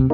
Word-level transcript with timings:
Hello, 0.00 0.08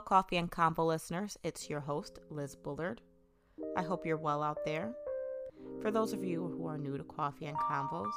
Coffee 0.00 0.38
and 0.38 0.50
Convo 0.50 0.86
listeners. 0.86 1.36
It's 1.44 1.68
your 1.68 1.80
host, 1.80 2.20
Liz 2.30 2.56
Bullard. 2.56 3.02
I 3.76 3.82
hope 3.82 4.06
you're 4.06 4.16
well 4.16 4.42
out 4.42 4.64
there. 4.64 4.94
For 5.82 5.90
those 5.90 6.14
of 6.14 6.24
you 6.24 6.46
who 6.56 6.66
are 6.68 6.78
new 6.78 6.96
to 6.96 7.04
Coffee 7.04 7.44
and 7.44 7.58
Convos, 7.58 8.10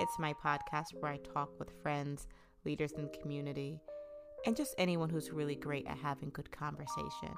it's 0.00 0.18
my 0.18 0.32
podcast 0.42 0.94
where 0.98 1.12
I 1.12 1.18
talk 1.18 1.50
with 1.58 1.78
friends, 1.82 2.26
leaders 2.64 2.92
in 2.92 3.02
the 3.02 3.18
community, 3.20 3.82
and 4.44 4.56
just 4.56 4.74
anyone 4.78 5.10
who's 5.10 5.30
really 5.30 5.56
great 5.56 5.86
at 5.86 5.98
having 5.98 6.30
good 6.30 6.50
conversation. 6.50 7.34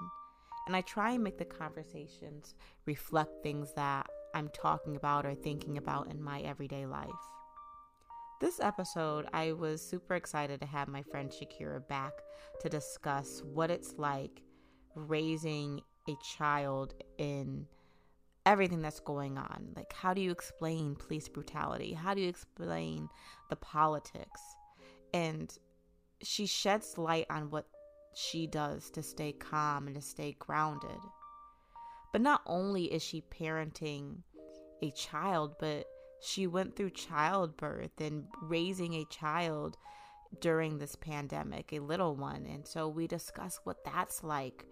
And 0.67 0.77
I 0.77 0.83
try 0.83 1.13
and 1.13 1.25
make 1.25 1.39
the 1.39 1.45
conversations 1.45 2.55
reflect 2.85 3.43
things 3.43 3.73
that 3.75 4.07
I'm 4.35 4.51
talking 4.51 4.97
about 4.97 5.25
or 5.25 5.35
thinking 5.35 5.79
about 5.79 6.11
in 6.11 6.23
my 6.23 6.41
everyday 6.41 6.85
life. 6.87 7.09
This 8.41 8.61
episode, 8.61 9.27
I 9.33 9.53
was 9.53 9.81
super 9.81 10.15
excited 10.15 10.61
to 10.61 10.67
have 10.67 10.87
my 10.89 11.03
friend 11.03 11.31
Shakira 11.31 11.87
back 11.89 12.13
to 12.61 12.69
discuss 12.69 13.43
what 13.43 13.71
it's 13.71 13.95
like 13.97 14.43
raising 14.95 15.81
a 16.09 16.15
child 16.37 16.95
in 17.19 17.67
everything 18.47 18.81
that's 18.81 19.01
going 19.01 19.39
on. 19.39 19.73
Like, 19.75 19.93
how 19.93 20.15
do 20.15 20.21
you 20.21 20.31
explain 20.31 20.95
police 20.95 21.29
brutality? 21.29 21.93
How 21.93 22.15
do 22.15 22.21
you 22.21 22.29
explain 22.29 23.09
the 23.51 23.57
politics? 23.57 24.41
And 25.13 25.53
she 26.23 26.47
sheds 26.47 26.99
light 26.99 27.27
on 27.31 27.51
what 27.51 27.67
she 28.15 28.47
does 28.47 28.91
to 28.91 29.03
stay 29.03 29.33
calm 29.33 29.87
and 29.87 29.97
to 29.97 30.03
stay 30.03 30.37
grounded. 30.39 30.99
But 32.13 32.23
not 32.23 32.43
only 32.47 32.85
is 32.85 33.03
she 33.03 33.23
parenting 33.23 34.23
a 34.83 34.91
child, 34.93 35.57
but 35.59 35.87
she 36.21 36.47
went 36.47 36.75
through 36.75 36.91
childbirth 36.91 38.01
and 38.01 38.25
raising 38.43 38.95
a 38.95 39.05
child 39.07 39.77
during 40.41 40.79
this 40.79 40.97
pandemic, 40.97 41.73
a 41.73 41.79
little 41.79 42.17
one. 42.17 42.47
And 42.47 42.67
so 42.67 42.89
we 42.89 43.07
discuss 43.07 43.61
what 43.65 43.85
that's 43.85 44.25
like. 44.25 44.67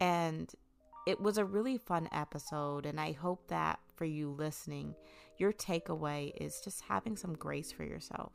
And 0.00 0.52
it 1.06 1.20
was 1.20 1.38
a 1.38 1.44
really 1.44 1.78
fun 1.78 2.08
episode. 2.12 2.86
And 2.86 3.00
I 3.00 3.12
hope 3.12 3.48
that 3.48 3.78
for 3.96 4.04
you 4.04 4.30
listening, 4.30 4.94
your 5.38 5.52
takeaway 5.52 6.32
is 6.40 6.60
just 6.62 6.82
having 6.82 7.16
some 7.16 7.34
grace 7.34 7.72
for 7.72 7.84
yourself. 7.84 8.32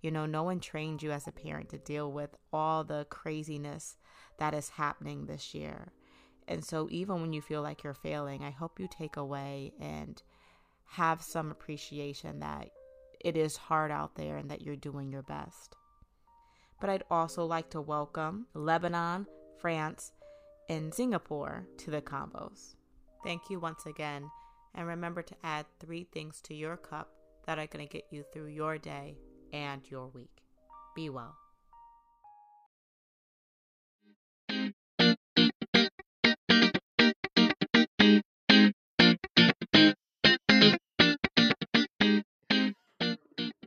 You 0.00 0.10
know, 0.12 0.26
no 0.26 0.44
one 0.44 0.60
trained 0.60 1.02
you 1.02 1.10
as 1.10 1.26
a 1.26 1.32
parent 1.32 1.70
to 1.70 1.78
deal 1.78 2.12
with 2.12 2.30
all 2.52 2.84
the 2.84 3.06
craziness 3.10 3.96
that 4.38 4.54
is 4.54 4.70
happening 4.70 5.26
this 5.26 5.54
year. 5.54 5.92
And 6.46 6.64
so, 6.64 6.88
even 6.90 7.20
when 7.20 7.32
you 7.32 7.42
feel 7.42 7.62
like 7.62 7.82
you're 7.82 7.94
failing, 7.94 8.42
I 8.42 8.50
hope 8.50 8.78
you 8.78 8.88
take 8.88 9.16
away 9.16 9.72
and 9.80 10.22
have 10.86 11.20
some 11.20 11.50
appreciation 11.50 12.38
that 12.40 12.70
it 13.20 13.36
is 13.36 13.56
hard 13.56 13.90
out 13.90 14.14
there 14.14 14.36
and 14.36 14.50
that 14.50 14.62
you're 14.62 14.76
doing 14.76 15.10
your 15.10 15.22
best. 15.22 15.74
But 16.80 16.90
I'd 16.90 17.02
also 17.10 17.44
like 17.44 17.70
to 17.70 17.80
welcome 17.80 18.46
Lebanon, 18.54 19.26
France, 19.60 20.12
and 20.68 20.94
Singapore 20.94 21.66
to 21.78 21.90
the 21.90 22.00
convos. 22.00 22.76
Thank 23.24 23.50
you 23.50 23.58
once 23.58 23.84
again, 23.84 24.30
and 24.74 24.86
remember 24.86 25.22
to 25.22 25.34
add 25.42 25.66
three 25.80 26.04
things 26.04 26.40
to 26.42 26.54
your 26.54 26.76
cup 26.76 27.10
that 27.46 27.58
are 27.58 27.66
going 27.66 27.86
to 27.86 27.92
get 27.92 28.06
you 28.10 28.24
through 28.32 28.48
your 28.48 28.78
day 28.78 29.16
and 29.52 29.82
your 29.90 30.08
week. 30.08 30.42
Be 30.94 31.10
well. 31.10 31.36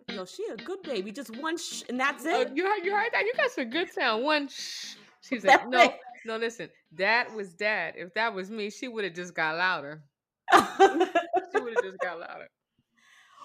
Yo, 0.09 0.25
she 0.25 0.45
a 0.51 0.57
good 0.57 0.83
baby. 0.83 1.11
Just 1.11 1.35
one 1.37 1.57
shh, 1.57 1.83
and 1.89 1.99
that's 1.99 2.25
Oh, 2.25 2.41
it. 2.41 2.51
you 2.55 2.65
heard, 2.65 2.83
you 2.83 2.93
heard 2.95 3.09
that? 3.13 3.23
You 3.23 3.33
got 3.37 3.51
some 3.51 3.69
good 3.69 3.91
sound. 3.91 4.23
One 4.23 4.47
shh. 4.49 4.95
She's 5.21 5.45
like, 5.45 5.67
no, 5.69 5.93
no, 6.25 6.37
listen. 6.37 6.69
That 6.97 7.33
was 7.33 7.53
dad. 7.53 7.93
If 7.95 8.13
that 8.15 8.33
was 8.33 8.49
me, 8.49 8.69
she 8.69 8.87
would 8.87 9.03
have 9.03 9.13
just 9.13 9.33
got 9.33 9.55
louder. 9.57 10.03
She 11.53 11.59
would 11.59 11.73
have 11.75 11.83
just 11.83 11.99
got 11.99 12.17
louder. 12.19 12.47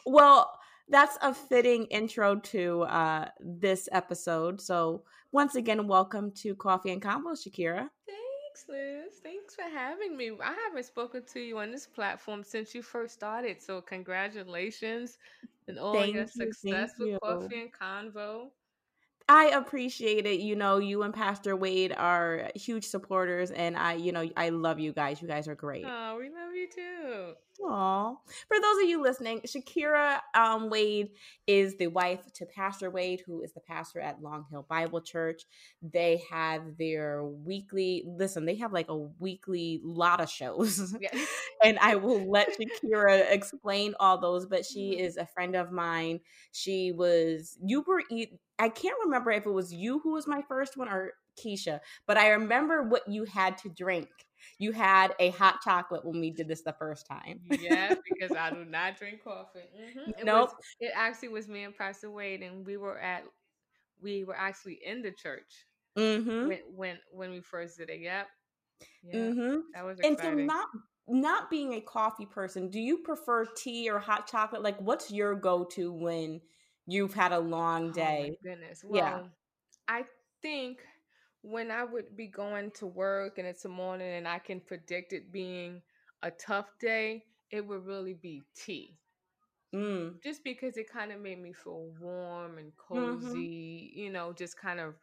well, 0.06 0.48
that's 0.88 1.18
a 1.22 1.34
fitting 1.34 1.84
intro 1.86 2.36
to 2.36 2.82
uh, 2.82 3.28
this 3.40 3.88
episode. 3.92 4.60
So, 4.60 5.02
once 5.32 5.54
again, 5.54 5.86
welcome 5.86 6.30
to 6.42 6.54
Coffee 6.54 6.92
and 6.92 7.02
Convo, 7.02 7.32
Shakira. 7.32 7.88
Thanks, 8.06 8.68
Liz. 8.68 9.20
Thanks 9.22 9.54
for 9.54 9.62
having 9.62 10.16
me. 10.16 10.32
I 10.42 10.54
haven't 10.66 10.86
spoken 10.86 11.22
to 11.32 11.40
you 11.40 11.58
on 11.58 11.70
this 11.70 11.86
platform 11.86 12.42
since 12.42 12.74
you 12.74 12.82
first 12.82 13.14
started. 13.14 13.60
So 13.60 13.82
congratulations 13.82 15.18
and 15.68 15.78
all 15.78 15.94
Thank 15.94 16.14
your 16.14 16.24
you, 16.24 16.28
success 16.28 16.92
with 16.98 17.08
you. 17.08 17.18
Coffee 17.22 17.60
and 17.60 17.72
Convo. 17.72 18.48
I 19.28 19.46
appreciate 19.46 20.24
it. 20.24 20.40
You 20.40 20.54
know, 20.54 20.78
you 20.78 21.02
and 21.02 21.12
Pastor 21.12 21.56
Wade 21.56 21.92
are 21.96 22.48
huge 22.54 22.84
supporters, 22.84 23.50
and 23.50 23.76
I, 23.76 23.94
you 23.94 24.12
know, 24.12 24.28
I 24.36 24.50
love 24.50 24.78
you 24.78 24.92
guys. 24.92 25.20
You 25.20 25.26
guys 25.26 25.48
are 25.48 25.56
great. 25.56 25.84
Oh, 25.86 26.16
we 26.18 26.26
love 26.26 26.54
you 26.54 26.68
too. 26.72 27.34
Aw. 27.64 28.14
For 28.48 28.60
those 28.60 28.82
of 28.82 28.88
you 28.88 29.02
listening, 29.02 29.40
Shakira 29.40 30.20
um, 30.34 30.68
Wade 30.70 31.10
is 31.46 31.76
the 31.76 31.86
wife 31.88 32.20
to 32.34 32.46
Pastor 32.46 32.90
Wade, 32.90 33.22
who 33.26 33.42
is 33.42 33.52
the 33.52 33.60
pastor 33.60 34.00
at 34.00 34.22
Long 34.22 34.44
Hill 34.50 34.66
Bible 34.68 35.00
Church. 35.00 35.42
They 35.82 36.22
have 36.30 36.76
their 36.78 37.24
weekly, 37.24 38.04
listen, 38.06 38.44
they 38.44 38.56
have 38.56 38.72
like 38.72 38.88
a 38.88 38.96
weekly 38.96 39.80
lot 39.82 40.20
of 40.20 40.30
shows. 40.30 40.94
Yeah. 41.00 41.18
and 41.64 41.78
I 41.80 41.96
will 41.96 42.30
let 42.30 42.56
Shakira 42.58 43.30
explain 43.30 43.94
all 43.98 44.18
those, 44.18 44.46
but 44.46 44.64
she 44.64 44.98
is 44.98 45.16
a 45.16 45.26
friend 45.26 45.56
of 45.56 45.72
mine. 45.72 46.20
She 46.52 46.92
was, 46.92 47.56
you 47.64 47.82
were, 47.86 48.02
I 48.58 48.68
can't 48.68 48.96
remember 49.04 49.30
if 49.30 49.46
it 49.46 49.50
was 49.50 49.72
you 49.72 50.00
who 50.00 50.12
was 50.12 50.26
my 50.26 50.42
first 50.48 50.76
one 50.76 50.88
or 50.88 51.12
Keisha, 51.38 51.80
but 52.06 52.16
I 52.16 52.30
remember 52.30 52.82
what 52.82 53.02
you 53.08 53.24
had 53.24 53.58
to 53.58 53.68
drink. 53.68 54.08
You 54.58 54.72
had 54.72 55.14
a 55.18 55.30
hot 55.30 55.56
chocolate 55.62 56.04
when 56.04 56.20
we 56.20 56.30
did 56.30 56.48
this 56.48 56.62
the 56.62 56.74
first 56.78 57.06
time. 57.06 57.40
yes, 57.44 57.96
because 58.04 58.34
I 58.34 58.50
do 58.50 58.64
not 58.64 58.96
drink 58.98 59.22
coffee. 59.24 59.60
Mhm. 59.76 60.12
It 60.18 60.24
Nope. 60.24 60.50
was, 60.50 60.54
it 60.80 60.92
actually 60.94 61.28
was 61.28 61.48
me 61.48 61.64
and 61.64 61.76
Pastor 61.76 62.10
Wade, 62.10 62.42
and 62.42 62.66
we 62.66 62.76
were 62.76 62.98
at, 62.98 63.24
we 64.00 64.24
were 64.24 64.36
actually 64.36 64.80
in 64.84 65.02
the 65.02 65.12
church 65.12 65.66
Mm-hmm. 65.96 66.48
when 66.48 66.58
when 66.74 66.98
when 67.10 67.30
we 67.30 67.40
first 67.40 67.78
did 67.78 67.90
it. 67.90 68.00
Yep. 68.00 68.26
Yeah, 69.02 69.14
Mm-hmm. 69.18 69.58
that 69.74 69.84
was 69.84 70.00
exciting. 70.00 70.10
And 70.12 70.18
so 70.18 70.46
not 70.46 70.68
not 71.08 71.50
being 71.50 71.74
a 71.74 71.80
coffee 71.80 72.26
person, 72.26 72.68
do 72.70 72.80
you 72.80 72.98
prefer 72.98 73.46
tea 73.46 73.88
or 73.90 73.98
hot 73.98 74.26
chocolate? 74.26 74.62
Like 74.62 74.78
what's 74.80 75.10
your 75.10 75.34
go-to 75.34 75.92
when 75.92 76.40
you've 76.86 77.14
had 77.14 77.32
a 77.32 77.38
long 77.40 77.92
Oh 77.92 78.12
day? 78.12 78.12
my 78.12 78.32
goodness. 78.42 78.84
Yeah. 78.88 79.22
Well, 79.22 79.30
I 79.88 80.04
think 80.42 80.84
when 81.42 81.70
I 81.70 81.84
would 81.84 82.16
be 82.16 82.26
going 82.28 82.70
to 82.72 82.86
work 82.86 83.38
and 83.38 83.46
it's 83.46 83.64
a 83.64 83.68
morning 83.68 84.08
and 84.12 84.28
I 84.28 84.38
can 84.38 84.60
predict 84.60 85.12
it 85.12 85.32
being 85.32 85.82
a 86.22 86.30
tough 86.30 86.78
day, 86.80 87.24
it 87.50 87.66
would 87.66 87.84
really 87.86 88.14
be 88.14 88.46
tea. 88.54 88.98
Mm. 89.72 90.18
Just 90.22 90.42
because 90.44 90.76
it 90.76 90.90
kind 90.90 91.12
of 91.12 91.20
made 91.20 91.38
me 91.40 91.52
feel 91.52 91.90
warm 92.00 92.58
and 92.58 92.76
Mhm. 92.92 93.46
cozy, 93.46 93.92
you 93.94 94.10
know, 94.10 94.32
just 94.32 94.58
kind 94.58 94.80
of 94.80 94.94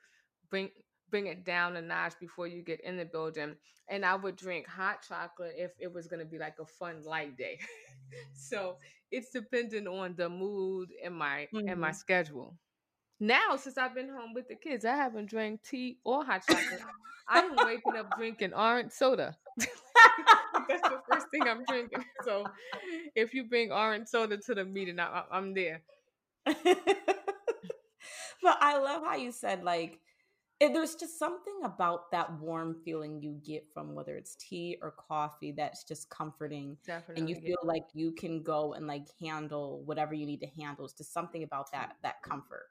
bring 0.50 0.70
bring 1.10 1.28
it 1.28 1.46
down 1.46 1.76
a 1.78 1.82
notch 1.82 2.16
before 2.20 2.48
you 2.48 2.64
get 2.64 2.82
in 2.82 2.98
the 2.98 3.06
building. 3.06 3.56
And 3.88 4.06
I 4.06 4.16
would 4.16 4.36
drink 4.36 4.68
hot 4.68 5.04
chocolate 5.08 5.56
if 5.58 5.72
it 5.80 5.94
was 5.94 6.08
going 6.08 6.20
to 6.20 6.26
be 6.26 6.40
like 6.40 6.60
a 6.60 6.66
fun 6.66 7.04
light 7.04 7.38
day. 7.38 7.60
so, 8.34 8.78
it's 9.12 9.30
dependent 9.30 9.88
on 9.88 10.16
the 10.16 10.30
mood 10.30 10.90
and 11.04 11.16
my 11.16 11.48
and 11.68 11.80
my 11.80 11.92
Mhm. 11.92 11.94
schedule. 11.94 12.58
Now, 13.20 13.56
since 13.58 13.78
I've 13.78 13.96
been 13.96 14.10
home 14.10 14.34
with 14.34 14.48
the 14.50 14.56
kids, 14.56 14.86
I 14.86 14.96
haven't 14.96 15.28
drank 15.30 15.64
tea 15.64 16.00
or 16.04 16.26
hot 16.26 16.44
chocolate. 16.48 16.84
I'm 17.28 17.60
waking 17.62 17.96
up 17.96 18.14
drinking 18.16 18.54
orange 18.54 18.92
soda. 18.92 19.38
That's 20.68 20.88
the 20.88 21.02
first 21.10 21.30
thing 21.30 21.48
I'm 21.48 21.66
drinking. 21.66 22.06
So, 22.22 22.52
if 23.16 23.34
you 23.34 23.46
bring 23.46 23.72
orange 23.72 24.08
soda 24.08 24.38
to 24.38 24.56
the 24.56 24.66
meeting, 24.66 25.00
I, 25.00 25.06
I- 25.22 25.38
I'm 25.38 25.54
there. 25.54 25.84
but 26.46 26.56
I 28.44 28.78
love 28.78 29.04
how 29.04 29.16
you 29.16 29.32
said 29.32 29.64
like 29.64 30.00
it, 30.60 30.74
there's 30.74 30.96
just 30.96 31.20
something 31.20 31.60
about 31.64 32.12
that 32.12 32.40
warm 32.40 32.76
feeling 32.86 33.22
you 33.22 33.40
get 33.46 33.66
from 33.74 33.94
whether 33.96 34.16
it's 34.16 34.36
tea 34.36 34.78
or 34.82 34.92
coffee 34.92 35.52
that's 35.52 35.84
just 35.84 36.10
comforting 36.10 36.78
Definitely. 36.86 37.22
and 37.22 37.30
you 37.30 37.36
feel 37.36 37.58
like 37.64 37.84
you 37.94 38.12
can 38.12 38.42
go 38.44 38.74
and 38.74 38.88
like 38.88 39.08
handle 39.20 39.84
whatever 39.86 40.14
you 40.14 40.26
need 40.26 40.40
to 40.42 40.48
handle 40.62 40.86
it's 40.86 40.94
just 40.94 41.14
something 41.14 41.44
about 41.44 41.72
that 41.72 41.96
that 42.04 42.22
comfort 42.24 42.68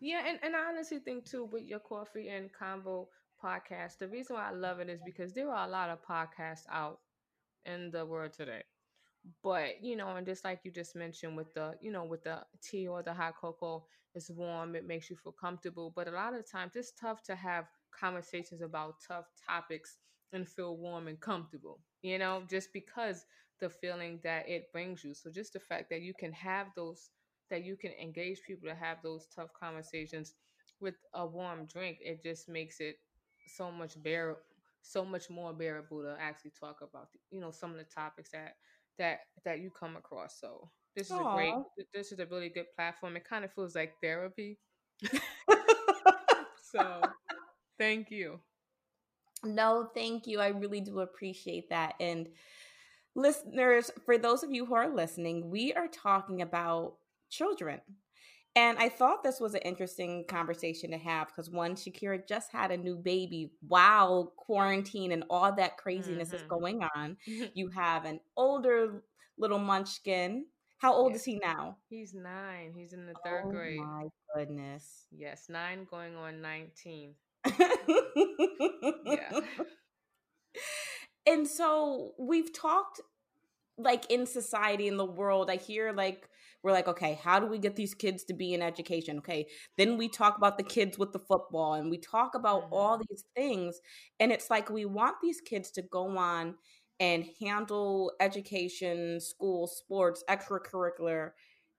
Yeah, 0.00 0.22
and, 0.26 0.38
and 0.42 0.54
I 0.56 0.66
honestly 0.66 0.98
think 0.98 1.24
too 1.24 1.44
with 1.44 1.64
your 1.64 1.80
coffee 1.80 2.28
and 2.28 2.50
convo 2.52 3.06
podcast, 3.42 3.98
the 3.98 4.08
reason 4.08 4.36
why 4.36 4.48
I 4.48 4.52
love 4.52 4.80
it 4.80 4.88
is 4.88 5.00
because 5.02 5.32
there 5.32 5.50
are 5.50 5.66
a 5.66 5.70
lot 5.70 5.90
of 5.90 5.98
podcasts 6.02 6.64
out 6.70 7.00
in 7.64 7.90
the 7.90 8.04
world 8.04 8.32
today. 8.32 8.62
But 9.42 9.82
you 9.82 9.96
know, 9.96 10.16
and 10.16 10.26
just 10.26 10.44
like 10.44 10.60
you 10.64 10.70
just 10.70 10.94
mentioned 10.94 11.36
with 11.36 11.52
the 11.54 11.74
you 11.80 11.90
know 11.90 12.04
with 12.04 12.24
the 12.24 12.44
tea 12.62 12.88
or 12.88 13.02
the 13.02 13.14
hot 13.14 13.34
cocoa, 13.40 13.84
it's 14.14 14.30
warm, 14.30 14.74
it 14.74 14.86
makes 14.86 15.08
you 15.08 15.16
feel 15.16 15.32
comfortable. 15.32 15.92
But 15.94 16.08
a 16.08 16.12
lot 16.12 16.34
of 16.34 16.50
times 16.50 16.76
it's 16.76 16.92
tough 16.92 17.22
to 17.24 17.34
have 17.34 17.66
conversations 17.98 18.60
about 18.60 18.96
tough 19.06 19.26
topics 19.48 19.96
and 20.32 20.46
feel 20.48 20.76
warm 20.76 21.08
and 21.08 21.20
comfortable, 21.20 21.80
you 22.02 22.18
know, 22.18 22.42
just 22.50 22.72
because 22.72 23.24
the 23.60 23.70
feeling 23.70 24.20
that 24.24 24.48
it 24.48 24.70
brings 24.72 25.04
you. 25.04 25.14
So 25.14 25.30
just 25.30 25.52
the 25.54 25.60
fact 25.60 25.88
that 25.90 26.02
you 26.02 26.12
can 26.12 26.32
have 26.32 26.66
those, 26.74 27.10
that 27.50 27.64
you 27.64 27.76
can 27.76 27.92
engage 27.92 28.42
people 28.42 28.68
to 28.68 28.74
have 28.74 28.98
those 29.02 29.26
tough 29.34 29.50
conversations 29.58 30.34
with 30.80 30.94
a 31.14 31.24
warm 31.26 31.66
drink, 31.66 31.98
it 32.00 32.22
just 32.22 32.48
makes 32.48 32.80
it 32.80 32.96
so 33.46 33.70
much 33.70 34.02
bear, 34.02 34.36
so 34.82 35.04
much 35.04 35.30
more 35.30 35.52
bearable 35.52 36.02
to 36.02 36.16
actually 36.20 36.52
talk 36.58 36.78
about, 36.82 37.08
you 37.30 37.40
know, 37.40 37.50
some 37.50 37.70
of 37.70 37.76
the 37.78 37.84
topics 37.84 38.30
that 38.32 38.56
that 38.98 39.20
that 39.44 39.60
you 39.60 39.70
come 39.70 39.96
across. 39.96 40.38
So 40.40 40.70
this 40.96 41.08
is 41.10 41.16
Aww. 41.16 41.32
a 41.32 41.36
great, 41.36 41.54
this 41.92 42.12
is 42.12 42.18
a 42.18 42.26
really 42.26 42.48
good 42.48 42.66
platform. 42.76 43.16
It 43.16 43.28
kind 43.28 43.44
of 43.44 43.52
feels 43.52 43.74
like 43.74 43.94
therapy. 44.02 44.58
so 46.72 47.02
thank 47.78 48.10
you. 48.10 48.40
No, 49.44 49.88
thank 49.94 50.26
you. 50.26 50.40
I 50.40 50.48
really 50.48 50.80
do 50.80 51.00
appreciate 51.00 51.68
that. 51.70 51.94
And 52.00 52.28
listeners, 53.14 53.90
for 54.04 54.16
those 54.18 54.42
of 54.42 54.50
you 54.52 54.64
who 54.64 54.74
are 54.74 54.88
listening, 54.88 55.50
we 55.50 55.72
are 55.74 55.88
talking 55.88 56.42
about 56.42 56.94
children. 57.30 57.80
And 58.56 58.78
I 58.78 58.88
thought 58.88 59.24
this 59.24 59.40
was 59.40 59.54
an 59.54 59.62
interesting 59.62 60.24
conversation 60.28 60.92
to 60.92 60.98
have 60.98 61.26
because 61.28 61.50
one, 61.50 61.74
Shakira 61.74 62.26
just 62.26 62.52
had 62.52 62.70
a 62.70 62.76
new 62.76 62.96
baby 62.96 63.50
while 63.66 64.32
quarantine 64.36 65.10
and 65.10 65.24
all 65.28 65.52
that 65.56 65.76
craziness 65.76 66.28
mm-hmm. 66.28 66.36
is 66.36 66.42
going 66.42 66.82
on. 66.94 67.16
You 67.54 67.68
have 67.68 68.04
an 68.04 68.20
older 68.36 69.02
little 69.38 69.58
munchkin. 69.58 70.46
How 70.78 70.92
old 70.92 71.14
is 71.14 71.24
he 71.24 71.36
now? 71.36 71.78
He's 71.88 72.14
nine. 72.14 72.72
He's 72.76 72.92
in 72.92 73.06
the 73.06 73.14
third 73.24 73.44
oh 73.46 73.50
grade. 73.50 73.80
My 73.80 74.06
goodness. 74.34 75.06
Yes, 75.10 75.46
nine 75.48 75.86
going 75.90 76.16
on 76.16 76.40
19. 76.40 77.14
yeah. 79.06 79.40
And 81.26 81.48
so 81.48 82.12
we've 82.18 82.52
talked 82.52 83.00
like 83.78 84.10
in 84.10 84.26
society 84.26 84.86
in 84.86 84.96
the 84.96 85.04
world 85.04 85.50
i 85.50 85.56
hear 85.56 85.92
like 85.92 86.28
we're 86.64 86.72
like 86.72 86.88
okay 86.88 87.20
how 87.22 87.38
do 87.38 87.46
we 87.46 87.58
get 87.58 87.76
these 87.76 87.94
kids 87.94 88.24
to 88.24 88.34
be 88.34 88.54
in 88.54 88.62
education 88.62 89.18
okay 89.18 89.46
then 89.76 89.96
we 89.96 90.08
talk 90.08 90.36
about 90.36 90.56
the 90.56 90.64
kids 90.64 90.98
with 90.98 91.12
the 91.12 91.18
football 91.18 91.74
and 91.74 91.90
we 91.90 91.98
talk 91.98 92.34
about 92.34 92.64
mm-hmm. 92.64 92.74
all 92.74 92.98
these 93.08 93.24
things 93.36 93.78
and 94.18 94.32
it's 94.32 94.50
like 94.50 94.70
we 94.70 94.84
want 94.84 95.14
these 95.22 95.40
kids 95.40 95.70
to 95.70 95.82
go 95.82 96.16
on 96.16 96.54
and 96.98 97.26
handle 97.40 98.10
education 98.20 99.20
school 99.20 99.66
sports 99.66 100.24
extracurricular 100.28 101.30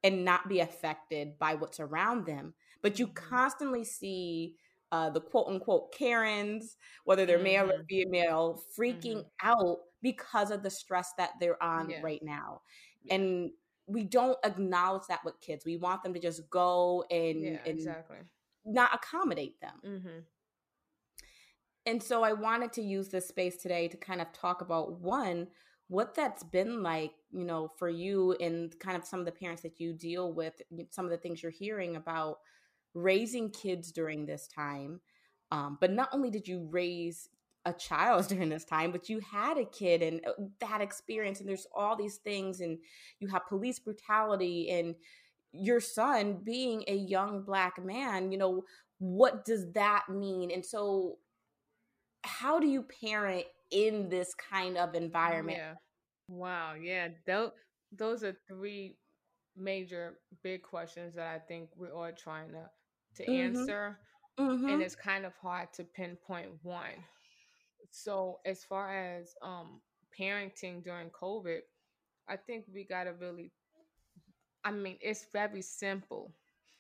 and 0.03 0.23
not 0.23 0.47
be 0.47 0.59
affected 0.59 1.37
by 1.39 1.55
what's 1.55 1.79
around 1.79 2.25
them 2.25 2.53
but 2.81 2.99
you 2.99 3.07
mm-hmm. 3.07 3.29
constantly 3.29 3.83
see 3.83 4.55
uh, 4.91 5.09
the 5.09 5.19
quote 5.19 5.47
unquote 5.47 5.93
Karens, 5.93 6.77
whether 7.03 7.25
they're 7.25 7.37
mm-hmm. 7.37 7.43
male 7.43 7.69
or 7.69 7.79
mm-hmm. 7.79 7.85
female, 7.89 8.63
freaking 8.79 9.17
mm-hmm. 9.17 9.47
out 9.49 9.79
because 10.01 10.51
of 10.51 10.63
the 10.63 10.69
stress 10.69 11.11
that 11.17 11.31
they're 11.39 11.61
on 11.61 11.89
yeah. 11.89 11.99
right 12.01 12.21
now. 12.23 12.61
Yeah. 13.03 13.15
And 13.15 13.51
we 13.87 14.03
don't 14.03 14.37
acknowledge 14.43 15.03
that 15.09 15.23
with 15.23 15.39
kids. 15.41 15.65
We 15.65 15.77
want 15.77 16.03
them 16.03 16.13
to 16.13 16.19
just 16.19 16.49
go 16.49 17.03
and, 17.11 17.41
yeah, 17.41 17.57
and 17.65 17.77
exactly. 17.77 18.17
not 18.65 18.93
accommodate 18.93 19.61
them. 19.61 19.73
Mm-hmm. 19.85 20.19
And 21.85 22.01
so 22.01 22.23
I 22.23 22.33
wanted 22.33 22.73
to 22.73 22.81
use 22.81 23.09
this 23.09 23.27
space 23.27 23.57
today 23.57 23.87
to 23.87 23.97
kind 23.97 24.21
of 24.21 24.31
talk 24.33 24.61
about 24.61 24.99
one, 25.01 25.47
what 25.87 26.15
that's 26.15 26.41
been 26.43 26.81
like, 26.81 27.11
you 27.31 27.45
know, 27.45 27.69
for 27.77 27.89
you 27.89 28.35
and 28.41 28.77
kind 28.79 28.97
of 28.97 29.05
some 29.05 29.19
of 29.19 29.25
the 29.25 29.31
parents 29.31 29.61
that 29.61 29.79
you 29.79 29.93
deal 29.93 30.33
with, 30.33 30.59
some 30.89 31.05
of 31.05 31.11
the 31.11 31.17
things 31.17 31.43
you're 31.43 31.51
hearing 31.51 31.95
about 31.95 32.37
raising 32.95 33.51
kids 33.51 33.91
during 33.91 34.25
this 34.25 34.47
time. 34.47 34.99
Um, 35.51 35.77
but 35.79 35.91
not 35.91 36.09
only 36.11 36.31
did 36.31 36.47
you 36.47 36.67
raise 36.71 37.29
a 37.65 37.73
child 37.73 38.27
during 38.29 38.49
this 38.49 38.65
time, 38.65 38.91
but 38.91 39.09
you 39.09 39.19
had 39.19 39.57
a 39.57 39.65
kid 39.65 40.01
and 40.01 40.21
uh, 40.25 40.31
that 40.59 40.81
experience, 40.81 41.39
and 41.39 41.49
there's 41.49 41.67
all 41.73 41.95
these 41.95 42.17
things, 42.17 42.61
and 42.61 42.77
you 43.19 43.27
have 43.27 43.47
police 43.47 43.79
brutality, 43.79 44.69
and 44.69 44.95
your 45.51 45.79
son 45.79 46.39
being 46.43 46.83
a 46.87 46.95
young 46.95 47.43
black 47.43 47.83
man, 47.83 48.31
you 48.31 48.37
know, 48.37 48.63
what 48.99 49.45
does 49.45 49.71
that 49.73 50.05
mean? 50.09 50.51
And 50.51 50.65
so, 50.65 51.17
how 52.23 52.59
do 52.59 52.67
you 52.67 52.83
parent 53.01 53.45
in 53.71 54.09
this 54.09 54.33
kind 54.33 54.77
of 54.77 54.95
environment? 54.95 55.57
Yeah. 55.57 55.73
Wow. 56.27 56.73
Yeah. 56.73 57.09
Those, 57.27 57.51
those 57.91 58.23
are 58.23 58.35
three 58.47 58.97
major 59.55 60.17
big 60.43 60.63
questions 60.63 61.15
that 61.15 61.27
I 61.27 61.39
think 61.39 61.69
we're 61.77 61.93
all 61.93 62.11
trying 62.11 62.51
to 62.51 62.69
to 63.15 63.23
mm-hmm. 63.23 63.57
answer. 63.57 63.99
Mm-hmm. 64.39 64.67
And 64.67 64.81
it's 64.81 64.95
kind 64.95 65.25
of 65.25 65.33
hard 65.41 65.69
to 65.75 65.83
pinpoint 65.83 66.49
one. 66.61 67.03
So 67.91 68.39
as 68.45 68.63
far 68.63 68.95
as 68.95 69.33
um 69.41 69.81
parenting 70.17 70.83
during 70.83 71.09
COVID, 71.09 71.59
I 72.27 72.37
think 72.37 72.65
we 72.73 72.83
gotta 72.83 73.13
really 73.13 73.51
I 74.63 74.71
mean, 74.71 74.97
it's 74.99 75.27
very 75.31 75.61
simple. 75.61 76.33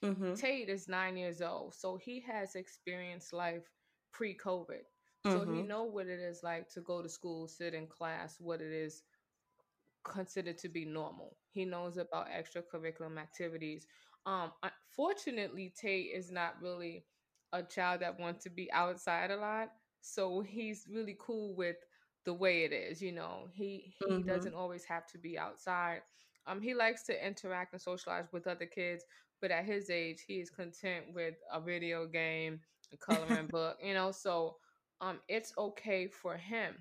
Mm-hmm. 0.03 0.33
Tate 0.33 0.69
is 0.69 0.87
nine 0.87 1.17
years 1.17 1.41
old, 1.41 1.75
so 1.75 1.97
he 1.97 2.19
has 2.21 2.55
experienced 2.55 3.31
life 3.31 3.69
pre-COVID. 4.11 4.81
So 5.23 5.39
he 5.39 5.45
mm-hmm. 5.45 5.67
know 5.67 5.83
what 5.85 6.05
it 6.05 6.19
is 6.19 6.43
like 6.43 6.69
to 6.69 6.81
go 6.81 7.01
to 7.01 7.09
school, 7.09 7.47
sit 7.47 7.73
in 7.73 7.87
class, 7.87 8.37
what 8.39 8.61
it 8.61 8.71
is 8.71 9.01
considered 10.03 10.59
to 10.59 10.69
be 10.69 10.85
normal. 10.85 11.35
He 11.49 11.65
knows 11.65 11.97
about 11.97 12.27
extracurricular 12.27 13.17
activities. 13.17 13.87
Um, 14.27 14.51
unfortunately, 14.61 15.73
Tate 15.79 16.11
is 16.13 16.31
not 16.31 16.61
really 16.61 17.05
a 17.53 17.63
child 17.63 18.01
that 18.01 18.19
wants 18.19 18.43
to 18.43 18.49
be 18.51 18.71
outside 18.71 19.31
a 19.31 19.37
lot, 19.37 19.71
so 20.05 20.41
he's 20.41 20.85
really 20.87 21.17
cool 21.19 21.55
with 21.55 21.77
the 22.25 22.33
way 22.33 22.63
it 22.63 22.71
is. 22.71 23.01
You 23.01 23.11
know, 23.11 23.47
he 23.53 23.93
he 23.99 24.05
mm-hmm. 24.05 24.27
doesn't 24.27 24.53
always 24.53 24.85
have 24.85 25.07
to 25.07 25.17
be 25.17 25.37
outside. 25.37 26.01
Um, 26.47 26.61
he 26.61 26.75
likes 26.75 27.03
to 27.03 27.27
interact 27.27 27.73
and 27.73 27.81
socialize 27.81 28.27
with 28.31 28.45
other 28.45 28.67
kids, 28.67 29.03
but 29.41 29.49
at 29.49 29.65
his 29.65 29.89
age, 29.89 30.23
he 30.27 30.35
is 30.35 30.51
content 30.51 31.05
with 31.13 31.35
a 31.51 31.59
video 31.59 32.05
game, 32.05 32.59
a 32.93 32.97
coloring 32.97 33.47
book. 33.51 33.77
You 33.83 33.95
know, 33.95 34.11
so 34.11 34.57
um, 35.01 35.19
it's 35.27 35.53
okay 35.57 36.07
for 36.07 36.37
him. 36.37 36.75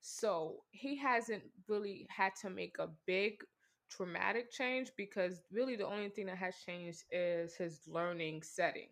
So 0.00 0.64
he 0.70 0.96
hasn't 0.96 1.44
really 1.68 2.06
had 2.10 2.32
to 2.42 2.50
make 2.50 2.76
a 2.80 2.88
big 3.06 3.44
traumatic 3.88 4.50
change 4.50 4.90
because 4.96 5.42
really 5.52 5.76
the 5.76 5.86
only 5.86 6.08
thing 6.08 6.26
that 6.26 6.38
has 6.38 6.54
changed 6.66 7.04
is 7.12 7.54
his 7.54 7.80
learning 7.86 8.42
setting. 8.42 8.88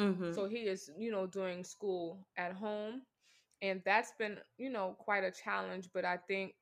Mm-hmm. 0.00 0.32
So 0.32 0.46
he 0.46 0.58
is, 0.58 0.90
you 0.98 1.10
know, 1.10 1.26
doing 1.26 1.64
school 1.64 2.26
at 2.36 2.52
home. 2.52 3.02
And 3.62 3.80
that's 3.84 4.12
been, 4.18 4.38
you 4.58 4.70
know, 4.70 4.96
quite 4.98 5.24
a 5.24 5.30
challenge, 5.30 5.88
but 5.94 6.04
I 6.04 6.18
think 6.18 6.54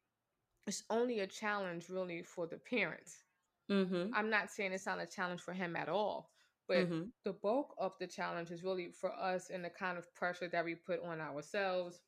it's 0.66 0.84
only 0.90 1.20
a 1.20 1.26
challenge 1.26 1.88
really 1.88 2.22
for 2.22 2.46
the 2.46 2.58
parents. 2.58 3.24
Mm-hmm. 3.70 4.14
I'm 4.14 4.30
not 4.30 4.50
saying 4.50 4.72
it's 4.72 4.86
not 4.86 5.00
a 5.00 5.06
challenge 5.06 5.40
for 5.40 5.52
him 5.52 5.74
at 5.74 5.88
all, 5.88 6.30
but 6.68 6.78
mm-hmm. 6.78 7.04
the 7.24 7.32
bulk 7.32 7.74
of 7.78 7.94
the 7.98 8.06
challenge 8.06 8.50
is 8.50 8.62
really 8.62 8.90
for 8.92 9.12
us 9.12 9.50
and 9.50 9.64
the 9.64 9.70
kind 9.70 9.98
of 9.98 10.14
pressure 10.14 10.48
that 10.48 10.64
we 10.64 10.74
put 10.74 11.02
on 11.04 11.20
ourselves, 11.20 12.00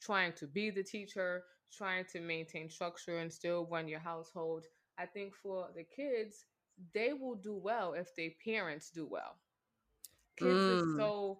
trying 0.00 0.32
to 0.34 0.46
be 0.46 0.70
the 0.70 0.84
teacher, 0.84 1.44
trying 1.72 2.04
to 2.12 2.20
maintain 2.20 2.68
structure 2.68 3.18
and 3.18 3.32
still 3.32 3.66
run 3.70 3.88
your 3.88 4.00
household 4.00 4.64
I 4.98 5.06
think 5.06 5.34
for 5.34 5.68
the 5.74 5.84
kids, 5.84 6.44
they 6.94 7.12
will 7.12 7.34
do 7.34 7.54
well 7.54 7.92
if 7.92 8.14
their 8.16 8.30
parents 8.44 8.90
do 8.90 9.06
well. 9.06 9.36
Kids 10.36 10.50
mm. 10.50 10.94
are 10.94 10.98
so 10.98 11.38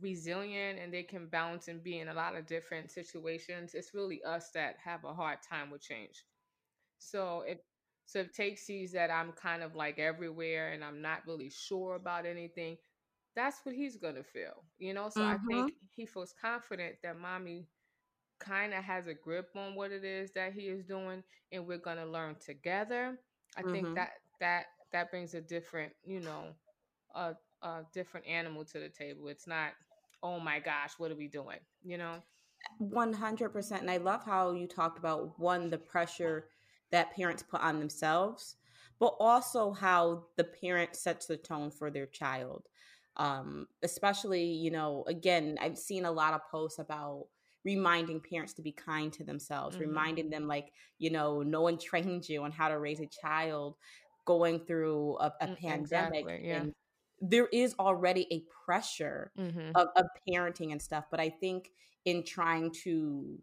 resilient 0.00 0.78
and 0.78 0.92
they 0.92 1.02
can 1.02 1.26
bounce 1.26 1.68
and 1.68 1.82
be 1.82 1.98
in 1.98 2.08
a 2.08 2.14
lot 2.14 2.36
of 2.36 2.46
different 2.46 2.90
situations. 2.90 3.74
It's 3.74 3.94
really 3.94 4.22
us 4.22 4.50
that 4.54 4.76
have 4.82 5.04
a 5.04 5.14
hard 5.14 5.38
time 5.48 5.70
with 5.70 5.82
change. 5.82 6.24
So 6.98 7.44
if 7.46 7.58
so 8.06 8.18
if 8.20 8.32
Tate 8.32 8.58
sees 8.58 8.92
that 8.92 9.10
I'm 9.10 9.32
kind 9.32 9.62
of 9.62 9.76
like 9.76 9.98
everywhere 9.98 10.72
and 10.72 10.82
I'm 10.82 11.00
not 11.00 11.26
really 11.26 11.50
sure 11.50 11.94
about 11.94 12.26
anything, 12.26 12.76
that's 13.36 13.58
what 13.62 13.74
he's 13.74 13.96
gonna 13.96 14.24
feel. 14.24 14.64
You 14.78 14.94
know, 14.94 15.08
so 15.08 15.20
mm-hmm. 15.20 15.30
I 15.30 15.38
think 15.46 15.72
mm-hmm. 15.72 15.86
he 15.94 16.06
feels 16.06 16.34
confident 16.40 16.96
that 17.02 17.18
mommy 17.18 17.68
kind 18.40 18.74
of 18.74 18.82
has 18.82 19.06
a 19.06 19.14
grip 19.14 19.50
on 19.54 19.74
what 19.74 19.92
it 19.92 20.02
is 20.02 20.32
that 20.32 20.52
he 20.52 20.62
is 20.62 20.82
doing 20.84 21.22
and 21.52 21.66
we're 21.66 21.78
going 21.78 21.98
to 21.98 22.06
learn 22.06 22.34
together 22.44 23.18
i 23.56 23.60
mm-hmm. 23.60 23.72
think 23.72 23.94
that 23.94 24.12
that 24.40 24.64
that 24.92 25.10
brings 25.10 25.34
a 25.34 25.40
different 25.40 25.92
you 26.02 26.20
know 26.20 26.46
a, 27.14 27.34
a 27.62 27.82
different 27.92 28.26
animal 28.26 28.64
to 28.64 28.78
the 28.78 28.88
table 28.88 29.28
it's 29.28 29.46
not 29.46 29.72
oh 30.22 30.38
my 30.38 30.58
gosh 30.58 30.92
what 30.98 31.10
are 31.10 31.16
we 31.16 31.28
doing 31.28 31.58
you 31.82 31.98
know 31.98 32.16
100% 32.82 33.80
and 33.80 33.90
i 33.90 33.96
love 33.96 34.24
how 34.24 34.52
you 34.52 34.66
talked 34.66 34.98
about 34.98 35.38
one 35.38 35.70
the 35.70 35.78
pressure 35.78 36.48
that 36.90 37.14
parents 37.14 37.42
put 37.42 37.60
on 37.60 37.78
themselves 37.78 38.56
but 38.98 39.14
also 39.18 39.72
how 39.72 40.24
the 40.36 40.44
parent 40.44 40.94
sets 40.94 41.26
the 41.26 41.36
tone 41.36 41.70
for 41.70 41.90
their 41.90 42.06
child 42.06 42.66
um, 43.16 43.66
especially 43.82 44.44
you 44.44 44.70
know 44.70 45.04
again 45.06 45.56
i've 45.60 45.78
seen 45.78 46.04
a 46.04 46.12
lot 46.12 46.34
of 46.34 46.40
posts 46.50 46.78
about 46.78 47.26
reminding 47.64 48.20
parents 48.20 48.52
to 48.54 48.62
be 48.62 48.72
kind 48.72 49.12
to 49.12 49.24
themselves, 49.24 49.76
mm-hmm. 49.76 49.88
reminding 49.88 50.30
them, 50.30 50.46
like, 50.46 50.72
you 50.98 51.10
know, 51.10 51.42
no 51.42 51.60
one 51.60 51.78
trained 51.82 52.28
you 52.28 52.42
on 52.42 52.52
how 52.52 52.68
to 52.68 52.78
raise 52.78 53.00
a 53.00 53.06
child 53.06 53.76
going 54.26 54.60
through 54.60 55.16
a, 55.18 55.32
a 55.40 55.46
mm, 55.48 55.58
pandemic. 55.58 56.20
Exactly, 56.20 56.40
yeah. 56.44 56.56
And 56.56 56.74
there 57.20 57.46
is 57.52 57.74
already 57.78 58.26
a 58.32 58.44
pressure 58.64 59.32
Mm-hmm. 59.38 59.72
of, 59.74 59.88
of 59.96 60.06
parenting 60.28 60.72
and 60.72 60.80
stuff. 60.82 61.04
But 61.10 61.20
I 61.20 61.30
think 61.30 61.70
in 62.04 62.24
trying 62.24 62.72
to 62.84 63.38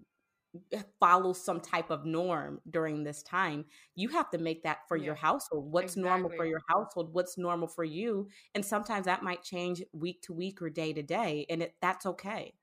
follow 0.99 1.33
some 1.33 1.59
type 1.59 1.89
of 1.91 2.05
norm 2.05 2.59
during 2.69 3.03
this 3.03 3.21
time, 3.23 3.65
you 3.95 4.09
have 4.09 4.29
to 4.31 4.37
make 4.37 4.63
that 4.63 4.79
for 4.87 4.97
your 4.97 5.13
Yeah, 5.13 5.15
household. 5.15 5.71
What's 5.71 5.95
normal 5.97 6.29
for 6.35 6.45
your 6.45 6.61
household? 6.69 7.13
What's 7.13 7.37
normal 7.37 7.67
for 7.67 7.83
you? 7.83 8.27
And 8.55 8.65
sometimes 8.65 9.05
that 9.05 9.23
might 9.23 9.43
change 9.43 9.83
week 9.93 10.21
to 10.23 10.33
week 10.33 10.61
or 10.61 10.69
day 10.69 10.93
to 10.93 11.03
day, 11.03 11.45
and 11.49 11.61
it, 11.63 11.75
that's 11.81 12.05
okay. 12.05 12.53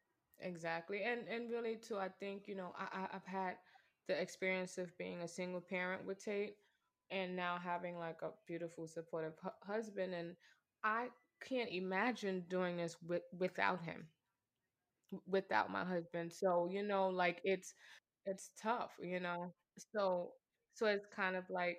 Exactly. 0.41 1.03
And 1.05 1.27
and 1.29 1.51
really 1.51 1.77
too, 1.77 1.99
I 1.99 2.09
think, 2.09 2.49
you 2.49 2.55
know, 2.55 2.73
I, 2.79 2.85
I 3.01 3.09
I've 3.17 3.25
had 3.27 3.57
the 4.09 4.21
experience 4.21 4.79
of 4.79 4.97
being 4.99 5.23
a 5.23 5.29
single 5.29 5.61
parent 5.61 6.05
with 6.07 6.23
Tate 6.25 6.57
and 7.11 7.37
now 7.37 7.59
having 7.63 7.99
like 7.99 8.23
a 8.23 8.31
beautiful 8.47 8.87
supportive 8.87 9.35
hu- 9.43 9.73
husband 9.73 10.13
and 10.15 10.35
I 10.85 11.11
can't 11.41 11.71
imagine 11.71 12.47
doing 12.49 12.77
this 12.77 13.03
with 13.03 13.25
without 13.33 13.83
him, 13.83 14.13
without 15.27 15.71
my 15.71 15.85
husband. 15.85 16.33
So, 16.33 16.69
you 16.71 16.83
know, 16.83 17.09
like 17.09 17.41
it's 17.45 17.75
it's 18.27 18.51
tough, 18.61 18.97
you 19.01 19.21
know. 19.21 19.55
So 19.79 20.35
so 20.75 20.87
it's 20.87 21.07
kind 21.07 21.37
of 21.37 21.49
like 21.51 21.79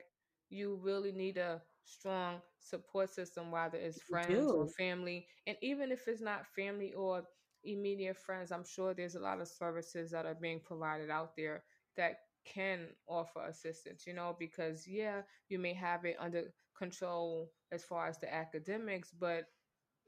you 0.49 0.75
really 0.75 1.11
need 1.11 1.37
a 1.37 1.63
strong 1.83 2.41
support 2.59 3.09
system, 3.09 3.51
whether 3.51 3.77
it's 3.77 4.01
friends 4.01 4.53
or 4.53 4.67
family. 4.67 5.27
And 5.47 5.57
even 5.61 5.91
if 5.91 6.07
it's 6.07 6.21
not 6.21 6.47
family 6.47 6.93
or 6.93 7.27
immediate 7.63 8.17
friends, 8.17 8.51
I'm 8.51 8.63
sure 8.65 8.93
there's 8.93 9.15
a 9.15 9.19
lot 9.19 9.41
of 9.41 9.47
services 9.47 10.11
that 10.11 10.25
are 10.25 10.35
being 10.35 10.61
provided 10.61 11.09
out 11.09 11.35
there 11.35 11.63
that 11.97 12.17
can 12.45 12.95
offer 13.07 13.43
assistance, 13.45 14.05
you 14.05 14.13
know, 14.13 14.35
because 14.37 14.87
yeah, 14.87 15.23
you 15.49 15.57
may 15.59 15.73
have 15.73 16.05
it 16.05 16.17
under 16.19 16.51
control 16.77 17.51
as 17.71 17.83
far 17.83 18.07
as 18.07 18.19
the 18.19 18.33
academics, 18.33 19.11
but 19.11 19.45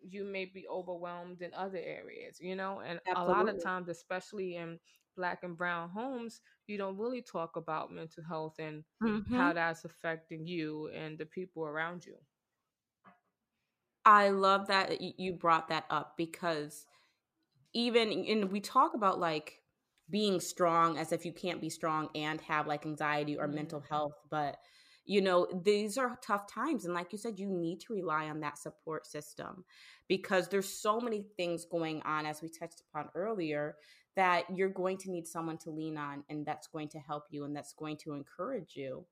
you 0.02 0.24
may 0.24 0.46
be 0.46 0.68
overwhelmed 0.68 1.42
in 1.42 1.54
other 1.54 1.80
areas, 1.80 2.40
you 2.40 2.56
know? 2.56 2.80
And 2.82 3.00
a 3.16 3.26
lot 3.26 3.50
of 3.50 3.62
times, 3.62 3.90
especially 3.90 4.56
in 4.56 4.80
black 5.16 5.44
and 5.44 5.58
brown 5.58 5.90
homes, 5.90 6.42
you 6.68 6.78
don't 6.78 6.98
really 6.98 7.22
talk 7.22 7.56
about 7.56 7.92
mental 7.92 8.24
health 8.24 8.56
and 8.60 8.84
hmm 9.02 9.20
how 9.32 9.54
that's 9.54 9.86
affecting 9.86 10.46
you 10.48 10.90
and 10.90 11.18
the 11.18 11.26
people 11.26 11.66
around 11.66 12.06
you. 12.06 12.18
I 14.06 14.30
love 14.30 14.68
that 14.68 15.02
you 15.02 15.34
brought 15.34 15.68
that 15.70 15.86
up 15.90 16.16
because 16.18 16.86
even 17.74 18.12
and 18.26 18.52
we 18.52 18.62
talk 18.62 18.94
about 18.94 19.20
like 19.20 19.62
being 20.10 20.40
strong 20.42 20.98
as 20.98 21.12
if 21.12 21.26
you 21.26 21.34
can't 21.34 21.62
be 21.62 21.70
strong 21.70 22.10
and 22.16 22.42
have 22.42 22.68
like 22.68 22.86
anxiety 22.86 23.38
or 23.38 23.48
mental 23.48 23.82
health 23.82 24.14
but 24.30 24.58
you 25.08 25.22
know 25.22 25.48
these 25.64 25.98
are 25.98 26.20
tough 26.22 26.52
times 26.52 26.86
and 26.86 26.94
like 26.94 27.12
you 27.12 27.18
said 27.18 27.40
you 27.40 27.48
need 27.48 27.80
to 27.80 27.94
rely 27.94 28.30
on 28.30 28.42
that 28.42 28.58
support 28.58 29.08
system 29.08 29.64
because 30.08 30.48
there's 30.48 30.70
so 30.70 31.00
many 31.00 31.26
things 31.38 31.66
going 31.66 32.02
on 32.04 32.26
as 32.26 32.42
we 32.42 32.50
touched 32.50 32.82
upon 32.92 33.10
earlier 33.16 33.76
that 34.16 34.46
you're 34.54 34.70
going 34.70 34.98
to 34.98 35.12
need 35.12 35.28
someone 35.28 35.58
to 35.60 35.70
lean 35.70 35.98
on 35.98 36.24
and 36.30 36.46
that's 36.46 36.68
going 36.68 36.90
to 36.90 37.00
help 37.00 37.24
you 37.30 37.46
and 37.46 37.56
that's 37.56 37.74
going 37.74 37.96
to 37.96 38.14
encourage 38.14 38.76
you 38.76 39.06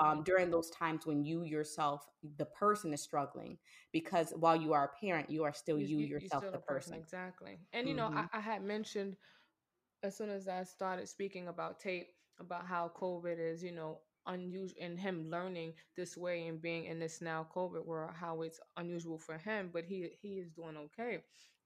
um, 0.00 0.22
during 0.24 0.50
those 0.50 0.70
times 0.70 1.04
when 1.06 1.24
you 1.24 1.44
yourself 1.44 2.06
the 2.38 2.46
person 2.46 2.92
is 2.94 3.02
struggling 3.02 3.58
because 3.92 4.32
while 4.38 4.56
you 4.56 4.72
are 4.72 4.84
a 4.84 5.04
parent 5.04 5.28
you 5.28 5.44
are 5.44 5.52
still 5.52 5.78
You, 5.78 5.86
you 5.86 5.98
you, 5.98 6.06
yourself 6.06 6.42
still 6.42 6.52
the 6.52 6.58
person, 6.58 6.92
person 6.92 7.02
exactly. 7.02 7.58
And, 7.72 7.88
you 7.88 7.94
know, 7.94 8.10
I, 8.14 8.26
I 8.32 8.40
had 8.40 8.62
mentioned 8.62 9.16
as 10.02 10.16
soon 10.16 10.30
as 10.30 10.48
I 10.48 10.62
started 10.62 11.08
speaking 11.08 11.48
about 11.48 11.80
Tate 11.80 12.08
about 12.38 12.66
how 12.66 12.92
COVID 12.96 13.38
is, 13.38 13.62
you 13.62 13.72
know, 13.72 13.98
unusual 14.26 14.76
in 14.78 14.96
him 14.96 15.30
learning 15.30 15.74
this 15.96 16.16
way 16.16 16.46
and 16.46 16.60
being 16.60 16.84
in 16.84 16.98
this 16.98 17.20
now 17.20 17.46
COVID 17.54 17.84
world, 17.84 18.12
how 18.14 18.42
it's 18.42 18.60
unusual 18.76 19.18
for 19.18 19.38
him, 19.38 19.70
but 19.72 19.84
he 19.84 20.10
he 20.20 20.38
is 20.38 20.50
doing 20.50 20.76
okay. 20.76 21.24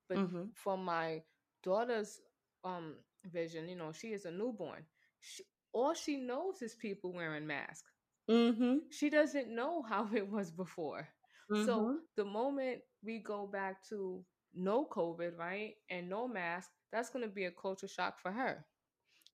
But 0.09 0.21
hmm 0.23 0.53
for 0.55 0.77
my 0.77 1.23
daughter's 1.63 2.21
um 2.65 2.97
vision, 3.25 3.69
you 3.69 3.77
know, 3.77 3.93
she 3.93 4.09
is 4.13 4.25
a 4.25 4.31
newborn. 4.31 4.85
She, 5.21 5.45
all 5.73 5.95
she 5.95 6.17
knows 6.17 6.63
is 6.63 6.75
people 6.75 7.13
wearing 7.13 7.47
masks 7.47 7.91
hmm 8.29 8.79
she 8.91 9.11
doesn't 9.11 9.49
know 9.55 9.83
how 9.83 10.09
it 10.15 10.29
was 10.31 10.51
before. 10.51 11.09
So 11.53 11.91
hmm 11.91 12.05
the 12.17 12.25
moment 12.25 12.81
we 13.03 13.19
go 13.19 13.47
back 13.47 13.85
to 13.89 14.25
no 14.55 14.87
COVID, 14.87 15.37
right, 15.39 15.75
and 15.91 16.09
no 16.09 16.27
mask, 16.29 16.71
that's 16.93 17.11
going 17.11 17.25
to 17.25 17.31
be 17.33 17.45
a 17.45 17.51
culture 17.51 17.89
shock 17.89 18.19
for 18.21 18.33
her. 18.33 18.65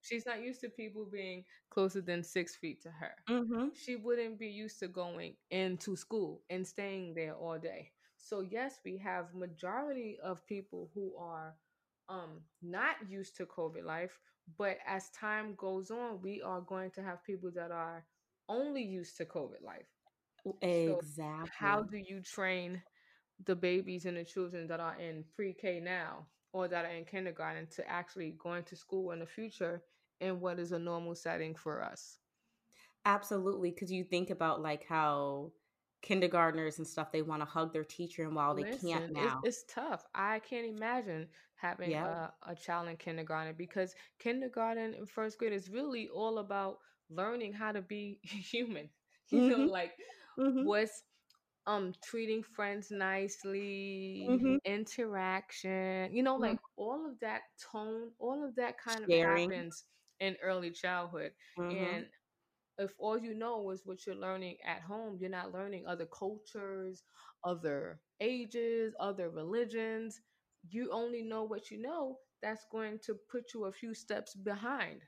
She's 0.07 0.25
not 0.25 0.41
used 0.41 0.61
to 0.61 0.69
people 0.69 1.05
being 1.11 1.45
closer 1.69 2.01
than 2.01 2.23
six 2.23 2.55
feet 2.55 2.81
to 2.83 2.91
her. 2.91 3.15
hmm 3.27 3.69
She 3.73 3.95
wouldn't 3.95 4.39
be 4.39 4.47
used 4.49 4.79
to 4.79 4.87
going 4.87 5.35
into 5.49 5.95
school 5.95 6.43
and 6.49 6.67
staying 6.67 7.13
there 7.15 7.35
all 7.35 7.59
day. 7.59 7.91
So 8.17 8.41
yes, 8.41 8.79
we 8.85 8.97
have 8.97 9.33
majority 9.35 10.17
of 10.23 10.45
people 10.47 10.89
who 10.93 11.15
are 11.17 11.55
um 12.09 12.41
not 12.61 12.95
used 13.09 13.35
to 13.37 13.45
COVID 13.45 13.83
life, 13.83 14.19
but 14.57 14.77
as 14.85 15.09
time 15.11 15.55
goes 15.55 15.91
on, 15.91 16.21
we 16.21 16.41
are 16.41 16.61
going 16.61 16.91
to 16.91 17.03
have 17.03 17.23
people 17.23 17.51
that 17.55 17.71
are 17.71 18.05
only 18.49 18.83
used 18.83 19.17
to 19.17 19.25
COVID 19.25 19.61
life. 19.63 19.87
So 20.69 21.05
how 21.45 21.83
do 21.83 21.97
you 21.97 22.21
train 22.21 22.83
the 23.45 23.55
babies 23.55 24.05
and 24.05 24.17
the 24.17 24.23
children 24.25 24.67
that 24.67 24.79
are 24.79 24.95
in 24.99 25.23
pre-K 25.35 25.79
now 25.79 26.27
or 26.53 26.67
that 26.67 26.85
are 26.85 26.91
in 26.91 27.05
kindergarten 27.05 27.67
to 27.67 27.87
actually 27.89 28.31
going 28.31 28.63
to 28.65 28.75
school 28.75 29.11
in 29.11 29.19
the 29.19 29.25
future 29.27 29.81
in 30.19 30.39
what 30.39 30.59
is 30.59 30.71
a 30.71 30.79
normal 30.79 31.15
setting 31.15 31.55
for 31.55 31.83
us? 31.83 32.19
Absolutely. 33.05 33.71
Because 33.71 33.91
you 33.91 34.03
think 34.03 34.29
about 34.29 34.61
like 34.61 34.85
how 34.85 35.53
kindergartners 36.01 36.77
and 36.77 36.87
stuff, 36.87 37.11
they 37.11 37.21
want 37.21 37.41
to 37.41 37.45
hug 37.45 37.73
their 37.73 37.83
teacher, 37.83 38.23
and 38.23 38.35
while 38.35 38.53
they 38.55 38.65
can't 38.65 39.05
Listen, 39.05 39.11
it's 39.17 39.35
now. 39.35 39.43
it's 39.43 39.63
tough. 39.65 40.05
I 40.15 40.39
can't 40.39 40.65
imagine 40.67 41.29
having 41.55 41.93
Yeah. 41.93 42.05
a, 42.05 42.33
a 42.43 42.55
child 42.55 42.87
in 42.87 42.95
kindergarten 42.97 43.55
because 43.55 43.93
kindergarten 44.19 44.93
and 44.93 45.09
first 45.09 45.37
grade 45.37 45.51
is 45.53 45.69
really 45.69 46.07
all 46.07 46.39
about 46.39 46.79
learning 47.09 47.53
how 47.53 47.71
to 47.73 47.81
be 47.81 48.21
human. 48.23 48.89
You 49.29 49.43
know, 49.49 49.63
hmm 49.63 49.67
like 49.67 49.93
hmm 50.37 50.69
what's 50.69 51.03
um 51.67 51.93
treating 52.03 52.43
friends 52.43 52.91
nicely, 52.91 54.25
hmm 54.25 54.57
interaction, 54.65 56.13
you 56.15 56.23
know, 56.23 56.37
like 56.37 56.59
all 56.77 57.09
of 57.09 57.19
that 57.21 57.43
tone, 57.71 58.13
all 58.19 58.43
of 58.45 58.55
that 58.55 58.77
kind 58.79 59.05
of 59.05 59.11
happens 59.13 59.85
in 60.19 60.35
early 60.41 60.71
childhood. 60.71 61.31
hmm 61.57 61.97
And 61.97 62.05
if 62.77 62.93
all 62.97 63.17
you 63.17 63.33
know 63.33 63.69
is 63.71 63.85
what 63.85 64.05
you're 64.05 64.15
learning 64.15 64.57
at 64.65 64.81
home, 64.81 65.17
you're 65.19 65.29
not 65.29 65.53
learning 65.53 65.85
other 65.87 66.05
cultures, 66.05 67.03
other 67.43 67.99
ages, 68.19 68.93
other 68.99 69.29
religions. 69.29 70.21
You 70.69 70.91
only 70.91 71.21
know 71.23 71.43
what 71.43 71.71
you 71.71 71.81
know. 71.81 72.19
That's 72.41 72.65
going 72.71 72.99
to 73.05 73.15
put 73.29 73.53
you 73.53 73.65
a 73.65 73.71
few 73.71 73.93
steps 73.93 74.35
behind. 74.35 75.01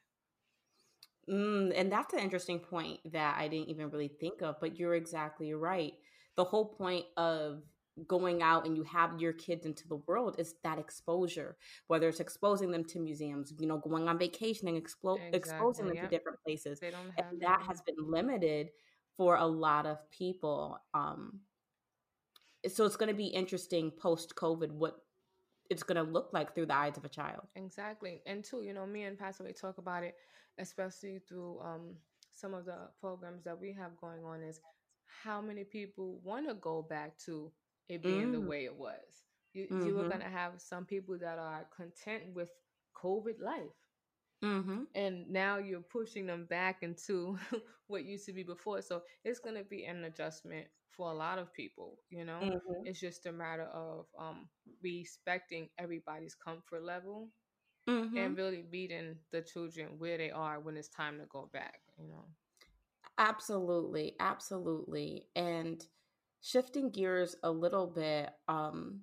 Mm, 1.30 1.74
and 1.76 1.92
that's 1.92 2.14
an 2.14 2.20
interesting 2.20 2.60
point 2.60 3.00
that 3.12 3.38
I 3.38 3.48
didn't 3.48 3.70
even 3.70 3.90
really 3.90 4.08
think 4.08 4.42
of, 4.42 4.60
but 4.60 4.78
you're 4.78 4.96
exactly 4.96 5.54
right. 5.54 5.94
The 6.36 6.44
whole 6.44 6.66
point 6.76 7.06
of 7.18 7.64
going 8.08 8.42
out 8.42 8.66
and 8.66 8.76
you 8.76 8.84
have 8.84 9.20
your 9.20 9.34
kids 9.34 9.66
into 9.66 9.88
the 9.88 9.98
world 10.08 10.36
is 10.38 10.56
that 10.64 10.80
exposure, 10.80 11.58
whether 11.88 12.08
it's 12.08 12.20
exposing 12.20 12.72
them 12.72 12.84
to 12.86 13.00
museums, 13.00 13.54
you 13.60 13.68
know, 13.68 13.78
going 13.78 14.08
on 14.08 14.18
vacation 14.18 14.68
and 14.68 14.78
explo- 14.78 15.20
exposing 15.34 15.86
Exactly. 15.88 16.02
them 16.02 16.10
to 16.10 16.16
different 16.16 16.40
places. 16.46 16.80
They 16.80 16.92
don't 16.92 17.08
And 17.18 17.26
have 17.26 17.40
that 17.42 17.60
that 17.60 17.68
has 17.68 17.82
been 17.82 17.96
limited 18.00 18.70
for 19.18 19.36
a 19.36 19.46
lot 19.46 19.86
of 19.86 19.98
people. 20.12 20.80
Um, 20.94 21.42
so 22.68 22.86
it's 22.86 22.96
going 22.96 23.10
to 23.10 23.16
be 23.16 23.28
interesting 23.28 23.92
post 23.92 24.36
COVID 24.36 24.72
what 24.72 25.04
it's 25.70 25.84
going 25.84 26.04
to 26.04 26.12
look 26.12 26.30
like 26.34 26.56
through 26.56 26.66
the 26.66 26.76
eyes 26.76 26.98
of 26.98 27.06
a 27.06 27.10
child. 27.10 27.48
Exactly. 27.56 28.22
And 28.26 28.44
two, 28.44 28.64
you 28.64 28.74
know, 28.74 28.86
me 28.86 29.04
and 29.04 29.18
Pastor 29.18 29.44
we 29.44 29.54
talk 29.54 29.78
about 29.78 30.04
it, 30.04 30.16
especially 30.58 31.20
through 31.28 31.60
um 31.62 31.96
some 32.34 32.54
of 32.54 32.66
the 32.66 32.78
programs 33.00 33.44
that 33.44 33.60
we 33.60 33.74
have 33.74 33.98
going 34.00 34.24
on 34.24 34.42
is 34.42 34.60
how 35.24 35.42
many 35.42 35.64
people 35.64 36.20
want 36.24 36.48
to 36.48 36.54
go 36.56 36.82
back 36.82 37.18
to 37.18 37.52
it 37.90 38.06
being 38.06 38.32
the 38.32 38.42
Mm, 38.42 38.54
way 38.54 38.66
it 38.66 38.76
was. 38.78 39.26
You 39.54 39.70
you 39.82 40.00
are 40.00 40.04
mm-hmm, 40.04 40.20
gonna 40.20 40.30
have 40.30 40.62
some 40.62 40.86
people 40.86 41.18
that 41.20 41.40
are 41.40 41.68
content 41.76 42.34
with 42.36 42.50
COVID 42.96 43.42
life. 43.42 43.76
mm-hmm, 44.44 44.84
And 44.96 45.30
now 45.30 45.58
you're 45.58 45.82
pushing 45.82 46.26
them 46.28 46.46
back 46.46 46.84
into 46.84 47.38
what 47.88 48.06
used 48.06 48.26
to 48.26 48.34
be 48.34 48.44
before. 48.44 48.82
So 48.82 49.02
it's 49.24 49.40
gonna 49.40 49.64
be 49.64 49.86
an 49.86 50.04
adjustment 50.04 50.68
for 50.90 51.12
a 51.12 51.16
lot 51.16 51.40
of 51.40 51.54
people, 51.54 52.00
you 52.10 52.26
know. 52.26 52.50
mm-hmm, 52.50 52.84
It's 52.84 53.00
just 53.00 53.26
a 53.26 53.32
matter 53.32 53.66
of 53.66 54.06
um 54.18 54.50
respecting 54.84 55.70
everybody's 55.78 56.36
comfort 56.36 56.84
level 56.84 57.30
mm-hmm. 57.88 58.32
and 58.32 58.38
really 58.38 58.64
meeting 58.72 59.18
the 59.32 59.42
children 59.42 59.90
where 59.98 60.18
they 60.18 60.32
are 60.32 60.60
when 60.60 60.78
it's 60.78 60.90
time 60.90 61.20
to 61.20 61.26
go 61.26 61.50
back, 61.54 61.80
you 61.98 62.08
know. 62.08 62.26
Absolutely, 63.18 64.16
absolutely. 64.20 65.28
And 65.36 65.86
shifting 66.42 66.90
gears 66.90 67.36
a 67.44 67.52
little 67.52 67.88
bit, 67.88 68.30
um, 68.48 69.02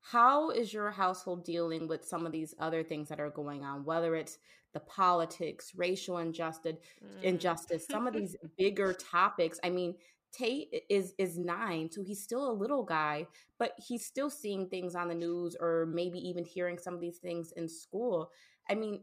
how 0.00 0.50
is 0.50 0.72
your 0.72 0.90
household 0.90 1.44
dealing 1.44 1.86
with 1.86 2.04
some 2.04 2.26
of 2.26 2.32
these 2.32 2.54
other 2.58 2.82
things 2.82 3.08
that 3.08 3.20
are 3.20 3.30
going 3.30 3.64
on, 3.64 3.84
whether 3.84 4.14
it's 4.14 4.38
the 4.72 4.80
politics, 4.80 5.72
racial 5.76 6.18
injustice, 6.18 6.76
Mm. 7.02 7.22
injustice, 7.22 7.86
some 7.86 8.06
of 8.06 8.14
these 8.14 8.36
bigger 8.58 8.92
topics? 8.94 9.58
I 9.62 9.70
mean, 9.70 9.96
Tate 10.32 10.84
is 10.88 11.14
is 11.18 11.36
nine, 11.38 11.90
so 11.90 12.02
he's 12.02 12.22
still 12.22 12.50
a 12.50 12.52
little 12.52 12.84
guy, 12.84 13.26
but 13.58 13.72
he's 13.78 14.06
still 14.06 14.30
seeing 14.30 14.68
things 14.68 14.94
on 14.94 15.08
the 15.08 15.14
news 15.14 15.56
or 15.60 15.86
maybe 15.86 16.18
even 16.20 16.44
hearing 16.44 16.78
some 16.78 16.94
of 16.94 17.00
these 17.00 17.18
things 17.18 17.52
in 17.52 17.68
school. 17.68 18.30
I 18.68 18.74
mean, 18.76 19.02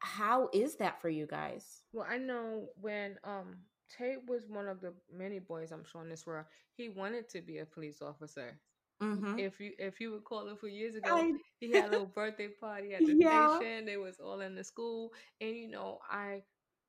how 0.00 0.48
is 0.52 0.76
that 0.76 1.00
for 1.00 1.08
you 1.08 1.26
guys? 1.26 1.82
Well, 1.92 2.06
I 2.08 2.18
know 2.18 2.68
when 2.80 3.18
um 3.24 3.56
Tate 3.96 4.28
was 4.28 4.48
one 4.48 4.68
of 4.68 4.80
the 4.80 4.92
many 5.12 5.38
boys 5.38 5.72
I'm 5.72 5.84
showing 5.84 6.08
this 6.08 6.26
world, 6.26 6.46
he 6.76 6.88
wanted 6.88 7.28
to 7.30 7.40
be 7.40 7.58
a 7.58 7.66
police 7.66 8.02
officer. 8.02 8.58
Mm-hmm. 9.02 9.38
If 9.38 9.60
you 9.60 9.72
if 9.78 10.00
you 10.00 10.14
recall 10.14 10.48
a 10.48 10.56
few 10.56 10.68
years 10.68 10.96
ago, 10.96 11.16
I... 11.16 11.32
he 11.60 11.72
had 11.72 11.86
a 11.86 11.90
little 11.90 12.06
birthday 12.14 12.48
party 12.48 12.94
at 12.94 13.06
the 13.06 13.14
yeah. 13.14 13.56
station. 13.56 13.86
They 13.86 13.96
was 13.96 14.18
all 14.18 14.40
in 14.40 14.54
the 14.54 14.64
school, 14.64 15.12
and 15.40 15.56
you 15.56 15.68
know 15.68 15.98
I 16.10 16.42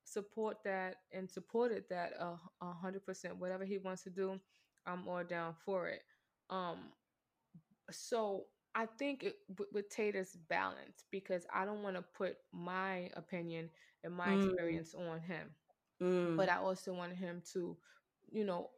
support 0.06 0.58
that 0.66 0.96
and 1.12 1.30
supported 1.30 1.84
that 1.90 2.14
a 2.20 2.74
hundred 2.74 3.06
percent. 3.06 3.38
Whatever 3.38 3.64
he 3.64 3.78
wants 3.78 4.04
to 4.04 4.10
do, 4.10 4.40
I'm 4.88 5.08
all 5.08 5.24
down 5.24 5.54
for 5.64 5.88
it. 5.88 6.02
Um, 6.50 6.78
so 7.92 8.46
I 8.76 8.88
think 8.98 9.24
it, 9.24 9.36
with, 9.58 9.68
with 9.74 9.90
Tater's 9.90 10.36
balance 10.50 11.04
because 11.12 11.46
I 11.54 11.66
don't 11.66 11.84
want 11.84 11.96
to 11.96 12.04
put 12.16 12.38
my 12.52 13.10
opinion 13.16 13.70
and 14.04 14.14
my 14.14 14.30
mm. 14.30 14.46
experience 14.46 14.96
on 14.96 15.20
him, 15.20 15.50
mm. 16.02 16.38
but 16.38 16.50
I 16.50 16.58
also 16.58 16.94
want 16.94 17.16
him 17.16 17.42
to, 17.54 17.78
you 18.32 18.46
know, 18.46 18.70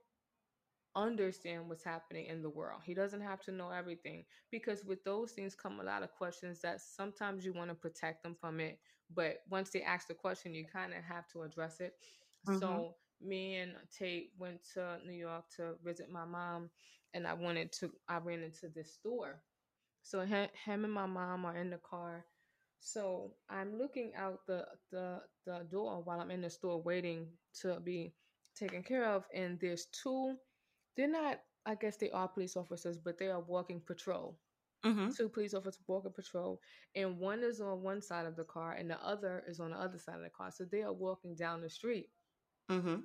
understand 0.96 1.70
what's 1.70 1.84
happening 1.84 2.25
in 2.25 2.42
the 2.42 2.50
world. 2.50 2.82
He 2.84 2.94
doesn't 2.94 3.22
have 3.22 3.42
to 3.44 3.51
know 3.51 3.70
everything 3.70 4.25
because 4.51 4.84
with 4.84 5.04
those 5.04 5.32
things 5.32 5.56
come 5.56 5.80
a 5.80 5.84
lot 5.84 6.04
of 6.04 6.12
questions 6.12 6.60
that 6.62 6.82
sometimes 6.82 7.46
you 7.46 7.54
want 7.54 7.70
to 7.70 7.75
protect 7.75 8.24
them 8.24 8.36
from 8.40 8.60
it, 8.60 8.80
but 9.13 9.38
once 9.50 9.70
they 9.70 9.82
ask 9.82 10.08
the 10.08 10.13
question, 10.13 10.54
you 10.54 10.66
kind 10.66 10.94
of 10.94 11.04
have 11.04 11.28
to 11.30 11.44
address 11.44 11.80
it. 11.80 11.94
Mm-hmm. 12.48 12.60
So 12.60 12.96
me 13.22 13.58
and 13.58 13.74
Tate 13.98 14.32
went 14.38 14.60
to 14.74 14.98
New 15.06 15.13
York 15.13 15.46
to 15.58 15.75
visit 15.84 16.10
my 16.12 16.25
mom, 16.25 16.70
and 17.13 17.28
I 17.28 17.34
wanted 17.34 17.72
to. 17.74 17.92
I 18.08 18.18
ran 18.18 18.44
into 18.44 18.68
this 18.74 18.94
store, 18.94 19.42
so 20.04 20.22
him, 20.22 20.48
him 20.66 20.84
and 20.84 20.94
my 20.94 21.06
mom 21.06 21.46
are 21.46 21.56
in 21.56 21.70
the 21.70 21.78
car. 21.78 22.25
So 22.82 23.34
I'm 23.50 23.78
looking 23.78 24.12
out 24.18 24.40
the 24.48 24.66
the 24.92 25.22
the 25.46 25.66
door 25.72 26.02
while 26.04 26.20
I'm 26.20 26.32
in 26.32 26.42
the 26.42 26.50
store 26.50 26.82
waiting 26.82 27.28
to 27.62 27.80
be 27.80 28.14
taken 28.56 28.84
care 28.84 29.06
of, 29.06 29.26
and 29.34 29.60
there's 29.60 29.86
two 29.88 30.36
they're 30.96 31.08
not 31.08 31.40
i 31.66 31.76
guess 31.76 31.98
they 31.98 32.10
are 32.12 32.28
police 32.28 32.56
officers 32.58 32.98
but 32.98 33.18
they 33.18 33.28
are 33.28 33.42
walking 33.42 33.82
patrol. 33.86 34.38
Mm-hmm. 34.86 35.10
two 35.12 35.30
police 35.30 35.54
officers 35.54 35.80
walking 35.88 36.12
patrol 36.12 36.60
and 36.96 37.20
one 37.20 37.44
is 37.44 37.62
on 37.62 37.84
one 37.84 38.02
side 38.02 38.26
of 38.26 38.36
the 38.36 38.44
car 38.44 38.74
and 38.74 38.90
the 38.90 38.98
other 39.06 39.44
is 39.48 39.60
on 39.60 39.70
the 39.70 39.78
other 39.78 40.00
side 40.00 40.16
of 40.16 40.24
the 40.24 40.30
car 40.30 40.50
so 40.52 40.66
they 40.66 40.82
are 40.82 40.92
walking 40.92 41.36
down 41.36 41.62
the 41.62 41.70
street. 41.70 42.10
Mm-hmm. 42.72 43.02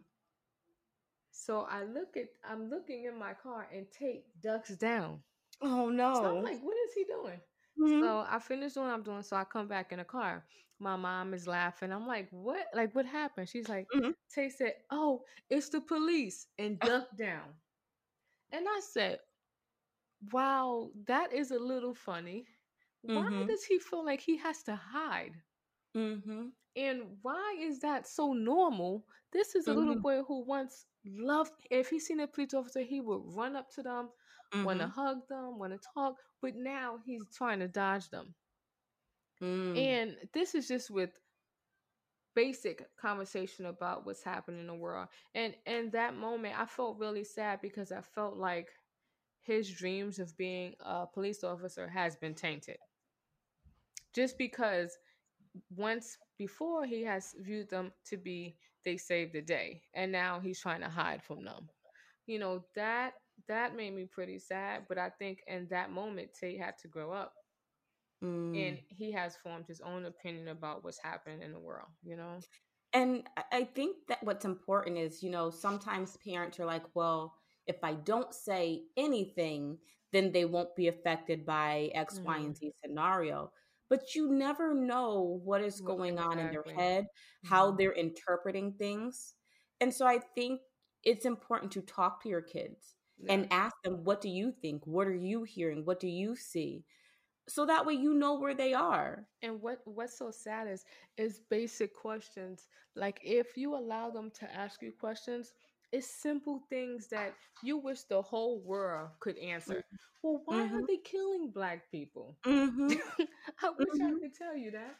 so 1.30 1.66
i 1.70 1.84
look 1.84 2.16
at 2.16 2.28
i'm 2.50 2.70
looking 2.70 3.04
in 3.04 3.18
my 3.18 3.34
car 3.34 3.68
and 3.74 3.86
tate 3.92 4.24
ducks 4.42 4.74
down. 4.76 5.20
Oh 5.60 5.90
no 5.90 6.14
so 6.14 6.38
i'm 6.38 6.42
like 6.42 6.62
what 6.62 6.76
is 6.88 6.94
he 6.94 7.04
doing 7.04 7.40
mm-hmm. 7.80 8.00
so 8.00 8.24
i 8.28 8.38
finish 8.38 8.72
doing 8.72 8.86
what 8.86 8.94
i'm 8.94 9.02
doing 9.02 9.22
so 9.22 9.36
i 9.36 9.44
come 9.44 9.68
back 9.68 9.92
in 9.92 9.98
the 9.98 10.04
car 10.04 10.44
my 10.78 10.96
mom 10.96 11.32
is 11.34 11.46
laughing. 11.46 11.92
I'm 11.92 12.06
like, 12.06 12.28
what? 12.30 12.66
Like, 12.74 12.94
what 12.94 13.06
happened? 13.06 13.48
She's 13.48 13.68
like, 13.68 13.86
mm-hmm. 13.94 14.10
Tate 14.32 14.52
said, 14.52 14.74
oh, 14.90 15.22
it's 15.48 15.68
the 15.68 15.80
police 15.80 16.46
and 16.58 16.78
duck 16.80 17.16
down. 17.16 17.48
And 18.52 18.66
I 18.68 18.80
said, 18.80 19.18
wow, 20.32 20.90
that 21.06 21.32
is 21.32 21.50
a 21.50 21.58
little 21.58 21.94
funny. 21.94 22.44
Why 23.02 23.14
mm-hmm. 23.14 23.46
does 23.46 23.64
he 23.64 23.78
feel 23.78 24.04
like 24.04 24.20
he 24.20 24.36
has 24.38 24.62
to 24.64 24.76
hide? 24.76 25.34
Mm-hmm. 25.96 26.46
And 26.76 27.02
why 27.22 27.56
is 27.60 27.80
that 27.80 28.06
so 28.06 28.32
normal? 28.32 29.04
This 29.32 29.54
is 29.54 29.66
a 29.66 29.70
mm-hmm. 29.70 29.78
little 29.78 30.00
boy 30.00 30.22
who 30.26 30.44
once 30.44 30.86
loved, 31.06 31.52
if 31.70 31.88
he 31.88 31.98
seen 31.98 32.20
a 32.20 32.26
police 32.26 32.52
officer, 32.52 32.80
he 32.80 33.00
would 33.00 33.22
run 33.24 33.56
up 33.56 33.70
to 33.74 33.82
them, 33.82 34.08
want 34.64 34.80
to 34.80 34.86
mm-hmm. 34.86 35.00
hug 35.00 35.18
them, 35.28 35.58
want 35.58 35.72
to 35.72 35.88
talk, 35.94 36.16
but 36.42 36.54
now 36.56 36.98
he's 37.04 37.22
trying 37.36 37.60
to 37.60 37.68
dodge 37.68 38.08
them. 38.10 38.34
Mm. 39.42 39.78
And 39.78 40.16
this 40.32 40.54
is 40.54 40.68
just 40.68 40.90
with 40.90 41.18
basic 42.34 42.86
conversation 42.96 43.66
about 43.66 44.06
what's 44.06 44.22
happening 44.22 44.60
in 44.60 44.66
the 44.66 44.74
world. 44.74 45.08
And 45.34 45.54
in 45.66 45.90
that 45.90 46.16
moment, 46.16 46.58
I 46.58 46.66
felt 46.66 46.98
really 46.98 47.24
sad 47.24 47.60
because 47.60 47.92
I 47.92 48.00
felt 48.00 48.36
like 48.36 48.68
his 49.42 49.70
dreams 49.70 50.18
of 50.18 50.36
being 50.36 50.74
a 50.80 51.06
police 51.06 51.44
officer 51.44 51.88
has 51.88 52.16
been 52.16 52.34
tainted. 52.34 52.78
Just 54.14 54.38
because 54.38 54.96
once 55.74 56.18
before 56.38 56.84
he 56.84 57.02
has 57.02 57.34
viewed 57.40 57.70
them 57.70 57.92
to 58.04 58.16
be 58.16 58.56
they 58.84 58.96
saved 58.96 59.32
the 59.32 59.40
day 59.40 59.82
and 59.94 60.12
now 60.12 60.38
he's 60.38 60.60
trying 60.60 60.80
to 60.80 60.88
hide 60.88 61.22
from 61.22 61.44
them. 61.44 61.68
You 62.26 62.38
know, 62.38 62.64
that 62.74 63.14
that 63.48 63.76
made 63.76 63.94
me 63.94 64.06
pretty 64.06 64.38
sad, 64.38 64.82
but 64.88 64.98
I 64.98 65.10
think 65.10 65.42
in 65.46 65.66
that 65.70 65.90
moment 65.90 66.30
Tate 66.38 66.60
had 66.60 66.78
to 66.78 66.88
grow 66.88 67.12
up 67.12 67.32
Mm. 68.24 68.68
And 68.68 68.78
he 68.88 69.12
has 69.12 69.36
formed 69.36 69.66
his 69.66 69.80
own 69.80 70.06
opinion 70.06 70.48
about 70.48 70.84
what's 70.84 70.98
happening 70.98 71.42
in 71.42 71.52
the 71.52 71.58
world, 71.58 71.88
you 72.02 72.16
know? 72.16 72.38
And 72.92 73.24
I 73.52 73.64
think 73.64 73.96
that 74.08 74.22
what's 74.22 74.44
important 74.44 74.96
is, 74.96 75.22
you 75.22 75.30
know, 75.30 75.50
sometimes 75.50 76.16
parents 76.24 76.58
are 76.58 76.64
like, 76.64 76.84
well, 76.94 77.34
if 77.66 77.76
I 77.82 77.94
don't 77.94 78.32
say 78.32 78.84
anything, 78.96 79.78
then 80.12 80.32
they 80.32 80.44
won't 80.44 80.74
be 80.76 80.88
affected 80.88 81.44
by 81.44 81.90
X, 81.94 82.14
mm-hmm. 82.14 82.26
Y, 82.26 82.36
and 82.38 82.56
Z 82.56 82.72
scenario. 82.82 83.50
But 83.90 84.14
you 84.14 84.30
never 84.30 84.72
know 84.74 85.40
what 85.44 85.62
is 85.62 85.82
what 85.82 85.96
going 85.96 86.14
exactly. 86.14 86.40
on 86.40 86.46
in 86.46 86.52
their 86.52 86.74
head, 86.74 87.04
mm-hmm. 87.04 87.48
how 87.48 87.72
they're 87.72 87.92
interpreting 87.92 88.72
things. 88.72 89.34
And 89.80 89.92
so 89.92 90.06
I 90.06 90.20
think 90.34 90.60
it's 91.02 91.26
important 91.26 91.72
to 91.72 91.82
talk 91.82 92.22
to 92.22 92.28
your 92.30 92.40
kids 92.40 92.95
yeah. 93.18 93.32
and 93.32 93.48
ask 93.50 93.74
them, 93.82 94.04
what 94.04 94.20
do 94.20 94.28
you 94.28 94.52
think? 94.52 94.86
What 94.86 95.06
are 95.06 95.14
you 95.14 95.44
hearing? 95.44 95.84
What 95.84 96.00
do 96.00 96.08
you 96.08 96.36
see? 96.36 96.84
so 97.48 97.64
that 97.64 97.86
way 97.86 97.94
you 97.94 98.14
know 98.14 98.34
where 98.34 98.54
they 98.54 98.74
are 98.74 99.24
and 99.42 99.60
what 99.60 99.80
what's 99.84 100.18
so 100.18 100.30
sad 100.30 100.66
is 100.66 100.84
is 101.16 101.40
basic 101.48 101.94
questions 101.94 102.68
like 102.94 103.20
if 103.22 103.56
you 103.56 103.74
allow 103.74 104.10
them 104.10 104.30
to 104.30 104.52
ask 104.54 104.82
you 104.82 104.92
questions 104.98 105.52
it's 105.92 106.06
simple 106.06 106.60
things 106.68 107.06
that 107.08 107.34
you 107.62 107.78
wish 107.78 108.02
the 108.02 108.20
whole 108.20 108.60
world 108.60 109.10
could 109.20 109.38
answer 109.38 109.74
mm-hmm. 109.74 109.96
well 110.22 110.42
why 110.46 110.56
mm-hmm. 110.56 110.76
are 110.76 110.86
they 110.86 110.96
killing 110.98 111.50
black 111.50 111.90
people 111.90 112.36
mm-hmm. 112.44 112.88
i 113.62 113.70
wish 113.78 113.88
i 113.94 114.04
mm-hmm. 114.04 114.18
could 114.18 114.34
tell 114.34 114.56
you 114.56 114.70
that 114.72 114.96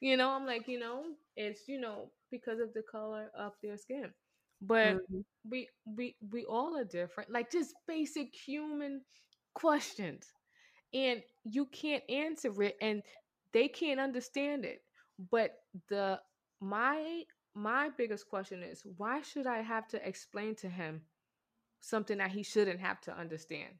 you 0.00 0.16
know 0.16 0.30
i'm 0.30 0.44
like 0.44 0.66
you 0.66 0.78
know 0.78 1.04
it's 1.36 1.68
you 1.68 1.80
know 1.80 2.10
because 2.30 2.58
of 2.58 2.74
the 2.74 2.82
color 2.82 3.30
of 3.38 3.52
their 3.62 3.76
skin 3.76 4.10
but 4.62 4.94
mm-hmm. 4.94 5.20
we 5.50 5.68
we 5.84 6.16
we 6.30 6.44
all 6.44 6.76
are 6.76 6.84
different 6.84 7.30
like 7.30 7.50
just 7.50 7.74
basic 7.86 8.34
human 8.34 9.02
questions 9.54 10.32
and 10.94 11.22
you 11.44 11.66
can't 11.66 12.02
answer 12.08 12.62
it 12.62 12.76
and 12.80 13.02
they 13.52 13.68
can't 13.68 14.00
understand 14.00 14.64
it. 14.64 14.82
But 15.30 15.52
the 15.88 16.20
my 16.60 17.22
my 17.54 17.90
biggest 17.96 18.28
question 18.28 18.62
is 18.62 18.82
why 18.96 19.22
should 19.22 19.46
i 19.46 19.62
have 19.62 19.88
to 19.88 20.08
explain 20.08 20.54
to 20.54 20.68
him 20.68 21.00
something 21.80 22.18
that 22.18 22.30
he 22.30 22.42
shouldn't 22.42 22.80
have 22.80 23.00
to 23.02 23.16
understand? 23.16 23.72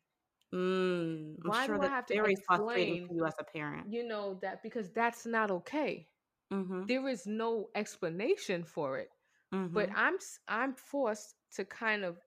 Mm, 0.55 1.37
why 1.43 1.67
sure 1.67 1.79
do 1.79 1.87
i 1.87 1.91
have 1.91 2.07
to 2.07 2.15
very 2.15 2.33
explain 2.33 3.09
you 3.13 3.27
as 3.27 3.35
a 3.39 3.45
parent. 3.45 3.93
you 3.93 4.07
know 4.07 4.39
that 4.43 4.63
because 4.63 4.91
that's 4.91 5.27
not 5.27 5.51
okay. 5.51 6.07
Mm-hmm. 6.53 6.87
there 6.87 7.09
is 7.09 7.27
no 7.27 7.71
explanation 7.75 8.63
for 8.63 8.99
it 8.99 9.11
mm-hmm. 9.55 9.73
but 9.73 9.89
i'm 9.95 10.17
i'm 10.49 10.75
forced 10.75 11.35
to 11.55 11.65
kind 11.65 12.05
of 12.05 12.19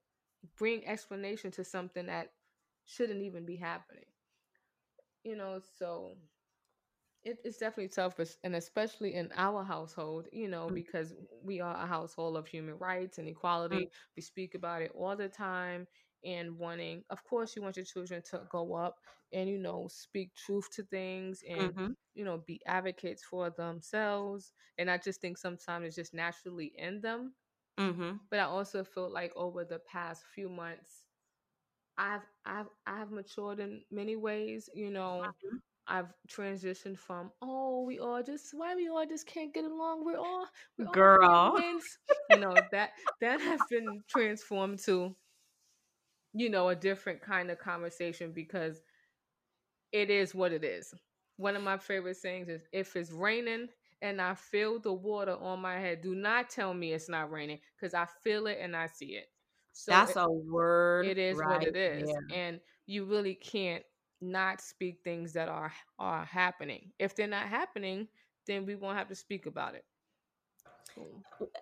bring 0.56 0.86
explanation 0.86 1.50
to 1.50 1.64
something 1.64 2.06
that 2.06 2.30
shouldn't 2.86 3.22
even 3.22 3.44
be 3.44 3.56
happening 3.56 4.04
you 5.24 5.36
know, 5.36 5.60
so 5.78 6.16
it, 7.22 7.38
it's 7.44 7.58
definitely 7.58 7.88
tough, 7.88 8.14
and 8.42 8.54
especially 8.54 9.14
in 9.14 9.30
our 9.36 9.62
household, 9.62 10.28
you 10.32 10.48
know, 10.48 10.66
mm-hmm. 10.66 10.74
because 10.74 11.14
we 11.42 11.60
are 11.60 11.76
a 11.76 11.86
household 11.86 12.36
of 12.36 12.46
human 12.46 12.78
rights 12.78 13.18
and 13.18 13.28
equality. 13.28 13.76
Mm-hmm. 13.76 14.16
We 14.16 14.22
speak 14.22 14.54
about 14.54 14.82
it 14.82 14.92
all 14.94 15.16
the 15.16 15.28
time 15.28 15.86
and 16.24 16.58
wanting, 16.58 17.02
of 17.10 17.22
course, 17.24 17.54
you 17.56 17.62
want 17.62 17.76
your 17.76 17.84
children 17.84 18.22
to 18.30 18.42
go 18.50 18.74
up 18.74 18.96
and, 19.32 19.48
you 19.48 19.58
know, 19.58 19.88
speak 19.90 20.34
truth 20.34 20.68
to 20.74 20.82
things 20.84 21.42
and, 21.48 21.60
mm-hmm. 21.60 21.86
you 22.14 22.24
know, 22.24 22.42
be 22.46 22.60
advocates 22.66 23.22
for 23.22 23.50
themselves. 23.50 24.52
And 24.78 24.90
I 24.90 24.98
just 24.98 25.20
think 25.20 25.38
sometimes 25.38 25.86
it's 25.86 25.96
just 25.96 26.14
naturally 26.14 26.72
in 26.76 27.00
them. 27.00 27.34
Mm-hmm. 27.78 28.16
But 28.30 28.40
I 28.40 28.44
also 28.44 28.84
feel 28.84 29.10
like 29.10 29.32
over 29.36 29.64
the 29.64 29.80
past 29.90 30.24
few 30.34 30.48
months, 30.48 31.04
I've 31.96 32.22
I've 32.44 32.68
I've 32.86 33.10
matured 33.10 33.60
in 33.60 33.82
many 33.90 34.16
ways. 34.16 34.68
You 34.74 34.90
know, 34.90 35.22
mm-hmm. 35.24 35.56
I've 35.86 36.12
transitioned 36.28 36.98
from 36.98 37.30
oh 37.42 37.82
we 37.82 37.98
all 37.98 38.22
just 38.22 38.48
why 38.52 38.74
we 38.74 38.88
all 38.88 39.04
just 39.06 39.26
can't 39.26 39.52
get 39.52 39.64
along. 39.64 40.04
We're 40.04 40.18
all 40.18 40.46
we're 40.78 40.86
girl. 40.92 41.28
All 41.28 41.58
you 42.30 42.38
know 42.38 42.54
that 42.72 42.90
that 43.20 43.40
has 43.40 43.60
been 43.70 44.02
transformed 44.08 44.78
to 44.84 45.14
you 46.32 46.48
know 46.48 46.68
a 46.68 46.76
different 46.76 47.20
kind 47.20 47.50
of 47.50 47.58
conversation 47.58 48.32
because 48.32 48.80
it 49.92 50.10
is 50.10 50.34
what 50.34 50.52
it 50.52 50.64
is. 50.64 50.94
One 51.36 51.56
of 51.56 51.62
my 51.62 51.78
favorite 51.78 52.16
sayings 52.16 52.48
is 52.48 52.62
if 52.72 52.96
it's 52.96 53.10
raining 53.10 53.68
and 54.02 54.20
I 54.20 54.34
feel 54.34 54.78
the 54.78 54.92
water 54.92 55.36
on 55.36 55.60
my 55.60 55.78
head, 55.78 56.02
do 56.02 56.14
not 56.14 56.50
tell 56.50 56.72
me 56.74 56.92
it's 56.92 57.08
not 57.08 57.30
raining 57.30 57.58
because 57.76 57.94
I 57.94 58.06
feel 58.22 58.46
it 58.46 58.58
and 58.60 58.76
I 58.76 58.86
see 58.86 59.12
it. 59.16 59.26
So 59.72 59.92
That's 59.92 60.12
it, 60.12 60.18
a 60.18 60.28
word. 60.28 61.06
It 61.06 61.18
is 61.18 61.38
right 61.38 61.48
what 61.48 61.62
it 61.62 61.76
is. 61.76 62.08
There. 62.08 62.38
And 62.38 62.60
you 62.86 63.04
really 63.04 63.34
can't 63.34 63.84
not 64.20 64.60
speak 64.60 64.98
things 65.02 65.32
that 65.32 65.48
are 65.48 65.72
are 65.98 66.24
happening. 66.24 66.92
If 66.98 67.16
they're 67.16 67.26
not 67.26 67.48
happening, 67.48 68.08
then 68.46 68.66
we 68.66 68.74
won't 68.74 68.98
have 68.98 69.08
to 69.08 69.14
speak 69.14 69.46
about 69.46 69.74
it. 69.74 69.84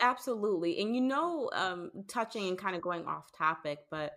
Absolutely. 0.00 0.80
And 0.80 0.94
you 0.94 1.02
know, 1.02 1.50
um, 1.52 1.90
touching 2.08 2.48
and 2.48 2.58
kind 2.58 2.74
of 2.74 2.82
going 2.82 3.04
off 3.06 3.30
topic, 3.32 3.80
but 3.90 4.12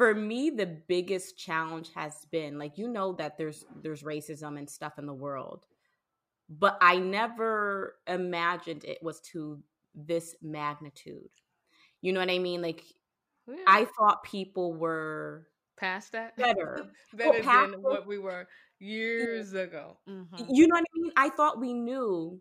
for 0.00 0.14
me 0.14 0.48
the 0.48 0.64
biggest 0.64 1.36
challenge 1.36 1.90
has 1.94 2.24
been 2.32 2.58
like 2.58 2.78
you 2.78 2.88
know 2.88 3.12
that 3.12 3.36
there's 3.36 3.66
there's 3.82 4.02
racism 4.02 4.56
and 4.56 4.66
stuff 4.66 4.98
in 4.98 5.04
the 5.04 5.12
world 5.12 5.66
but 6.48 6.78
i 6.80 6.96
never 6.96 7.96
imagined 8.06 8.82
it 8.84 8.96
was 9.02 9.20
to 9.20 9.62
this 9.94 10.34
magnitude 10.40 11.28
you 12.00 12.14
know 12.14 12.20
what 12.20 12.30
i 12.30 12.38
mean 12.38 12.62
like 12.62 12.82
yeah. 13.46 13.56
i 13.66 13.86
thought 13.98 14.22
people 14.22 14.72
were 14.72 15.46
past 15.78 16.12
that 16.12 16.34
better 16.34 16.86
better 17.12 17.42
than 17.42 17.82
what 17.82 18.06
we 18.06 18.16
were 18.16 18.48
years 18.78 19.52
ago 19.52 19.98
mm-hmm. 20.08 20.44
you 20.48 20.66
know 20.66 20.76
what 20.76 20.84
i 20.96 20.98
mean 20.98 21.12
i 21.18 21.28
thought 21.28 21.60
we 21.60 21.74
knew 21.74 22.40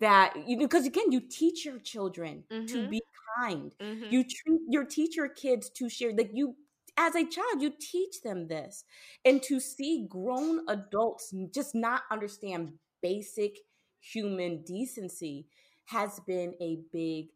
that 0.00 0.32
you 0.48 0.56
because 0.56 0.86
again 0.86 1.12
you 1.12 1.20
teach 1.20 1.66
your 1.66 1.78
children 1.80 2.44
mm-hmm. 2.50 2.64
to 2.64 2.88
be 2.88 3.02
kind 3.38 3.74
mm-hmm. 3.78 4.04
you 4.10 4.24
treat 4.24 4.60
your 4.70 4.84
teach 4.86 5.16
your 5.16 5.28
kids 5.28 5.68
to 5.68 5.90
share 5.90 6.10
like 6.16 6.30
you 6.32 6.54
as 6.96 7.14
a 7.14 7.24
child 7.24 7.60
you 7.60 7.72
teach 7.80 8.22
them 8.22 8.46
this 8.46 8.84
and 9.24 9.42
to 9.42 9.58
see 9.60 10.06
grown 10.08 10.60
adults 10.68 11.34
just 11.52 11.74
not 11.74 12.02
understand 12.10 12.72
basic 13.02 13.58
human 14.00 14.62
decency 14.62 15.46
has 15.86 16.20
been 16.26 16.54
a 16.60 16.78
big 16.92 17.26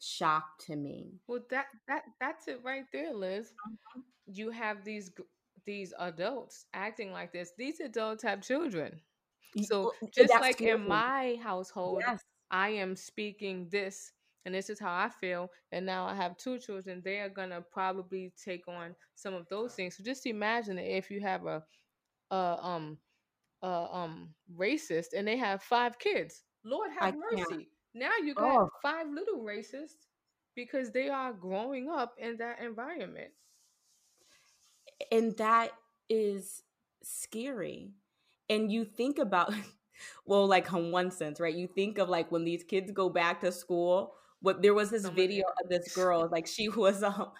shock 0.00 0.44
to 0.60 0.76
me. 0.76 1.12
Well 1.26 1.40
that 1.50 1.66
that 1.88 2.02
that's 2.20 2.48
it 2.48 2.60
right 2.64 2.84
there 2.92 3.12
liz. 3.12 3.48
Mm-hmm. 3.48 4.00
you 4.26 4.50
have 4.50 4.84
these 4.84 5.10
these 5.66 5.92
adults 5.98 6.66
acting 6.72 7.12
like 7.12 7.32
this. 7.32 7.52
These 7.58 7.80
adults 7.80 8.22
have 8.22 8.42
children. 8.42 9.00
So 9.64 9.92
just 10.14 10.28
That's 10.30 10.40
like 10.40 10.60
in 10.60 10.86
my 10.86 11.38
household, 11.42 12.02
yes. 12.06 12.22
I 12.50 12.70
am 12.70 12.96
speaking 12.96 13.68
this 13.70 14.12
and 14.48 14.54
this 14.54 14.70
is 14.70 14.80
how 14.80 14.90
I 14.90 15.10
feel. 15.10 15.50
And 15.72 15.84
now 15.84 16.06
I 16.06 16.14
have 16.14 16.38
two 16.38 16.58
children, 16.58 17.02
they 17.04 17.18
are 17.18 17.28
gonna 17.28 17.60
probably 17.60 18.32
take 18.42 18.66
on 18.66 18.94
some 19.14 19.34
of 19.34 19.46
those 19.50 19.74
things. 19.74 19.94
So 19.94 20.02
just 20.02 20.24
imagine 20.24 20.78
if 20.78 21.10
you 21.10 21.20
have 21.20 21.44
a, 21.44 21.62
a 22.30 22.56
um 22.62 22.96
a 23.62 23.86
um 23.92 24.30
racist 24.56 25.08
and 25.14 25.28
they 25.28 25.36
have 25.36 25.62
five 25.62 25.98
kids. 25.98 26.44
Lord 26.64 26.88
have 26.98 27.14
I 27.14 27.36
mercy. 27.36 27.44
Can't. 27.50 27.66
Now 27.94 28.12
you 28.24 28.34
got 28.34 28.56
oh. 28.56 28.70
five 28.80 29.06
little 29.10 29.42
racists 29.42 30.06
because 30.54 30.92
they 30.92 31.10
are 31.10 31.34
growing 31.34 31.90
up 31.90 32.14
in 32.16 32.38
that 32.38 32.60
environment. 32.62 33.32
And 35.12 35.36
that 35.36 35.72
is 36.08 36.62
scary 37.02 37.92
and 38.48 38.72
you 38.72 38.82
think 38.82 39.18
about 39.18 39.52
well 40.26 40.46
like 40.46 40.72
in 40.72 40.90
one 40.90 41.10
sense 41.10 41.38
right 41.38 41.54
you 41.54 41.66
think 41.66 41.98
of 41.98 42.08
like 42.08 42.32
when 42.32 42.44
these 42.44 42.64
kids 42.64 42.90
go 42.92 43.10
back 43.10 43.40
to 43.40 43.52
school 43.52 44.14
what 44.40 44.62
there 44.62 44.74
was 44.74 44.90
this 44.90 45.04
oh 45.04 45.10
video 45.10 45.44
of 45.62 45.68
this 45.68 45.94
girl 45.94 46.28
like 46.30 46.46
she 46.46 46.68
was 46.76 47.02
um 47.02 47.30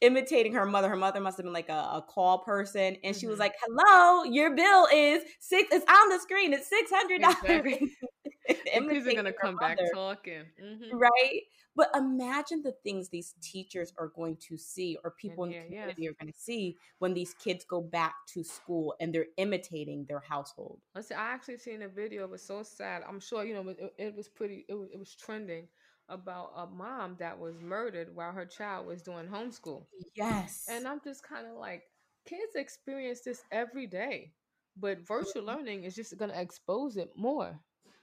imitating 0.00 0.52
her 0.52 0.66
mother 0.66 0.88
her 0.88 0.96
mother 0.96 1.20
must 1.20 1.36
have 1.36 1.44
been 1.44 1.52
like 1.52 1.68
a, 1.68 1.72
a 1.72 2.04
call 2.08 2.38
person 2.38 2.80
and 2.80 2.96
mm-hmm. 2.96 3.18
she 3.18 3.26
was 3.26 3.34
mm-hmm. 3.34 3.42
like 3.42 3.54
hello 3.62 4.24
your 4.24 4.54
bill 4.54 4.86
is 4.92 5.22
six 5.40 5.68
it's 5.72 5.84
on 5.90 6.08
the 6.08 6.18
screen 6.18 6.52
it's 6.52 6.68
six 6.68 6.90
hundred 6.90 7.20
dollars 7.20 7.36
kids 7.42 9.06
are 9.06 9.14
gonna 9.14 9.32
come 9.32 9.54
mother, 9.54 9.76
back 9.76 9.78
talking 9.94 10.44
mm-hmm. 10.62 10.96
right 10.96 11.42
but 11.76 11.88
imagine 11.94 12.62
the 12.62 12.74
things 12.82 13.08
these 13.08 13.34
teachers 13.40 13.92
are 13.98 14.08
going 14.08 14.36
to 14.48 14.58
see 14.58 14.98
or 15.04 15.12
people 15.12 15.44
in 15.44 15.50
the 15.50 15.60
community 15.60 16.08
are 16.08 16.14
going 16.20 16.32
to 16.32 16.38
see 16.38 16.76
when 16.98 17.14
these 17.14 17.32
kids 17.34 17.64
go 17.64 17.80
back 17.80 18.14
to 18.34 18.42
school 18.42 18.94
and 19.00 19.14
they're 19.14 19.26
imitating 19.36 20.04
their 20.08 20.20
household. 20.20 20.80
Listen, 20.94 21.16
I 21.16 21.30
actually 21.32 21.58
seen 21.58 21.82
a 21.82 21.88
video. 21.88 22.24
It 22.24 22.30
was 22.30 22.42
so 22.42 22.62
sad. 22.62 23.02
I'm 23.08 23.20
sure, 23.20 23.44
you 23.44 23.54
know, 23.54 23.68
it, 23.68 23.94
it 23.98 24.14
was 24.16 24.28
pretty, 24.28 24.64
it 24.68 24.74
was, 24.74 24.88
it 24.92 24.98
was 24.98 25.14
trending 25.14 25.68
about 26.10 26.52
a 26.56 26.66
mom 26.66 27.16
that 27.18 27.38
was 27.38 27.62
murdered 27.62 28.14
while 28.14 28.32
her 28.32 28.44
child 28.44 28.86
was 28.86 29.00
doing 29.00 29.26
homeschool. 29.26 29.86
Yes. 30.14 30.66
And 30.68 30.86
I'm 30.86 31.00
just 31.02 31.22
kind 31.22 31.46
of 31.46 31.56
like, 31.56 31.84
kids 32.26 32.54
experience 32.56 33.20
this 33.22 33.42
every 33.50 33.86
day, 33.86 34.32
but 34.76 35.06
virtual 35.06 35.42
mm-hmm. 35.42 35.56
learning 35.56 35.84
is 35.84 35.94
just 35.94 36.16
going 36.18 36.30
to 36.30 36.40
expose 36.40 36.96
it 36.96 37.10
more. 37.16 37.58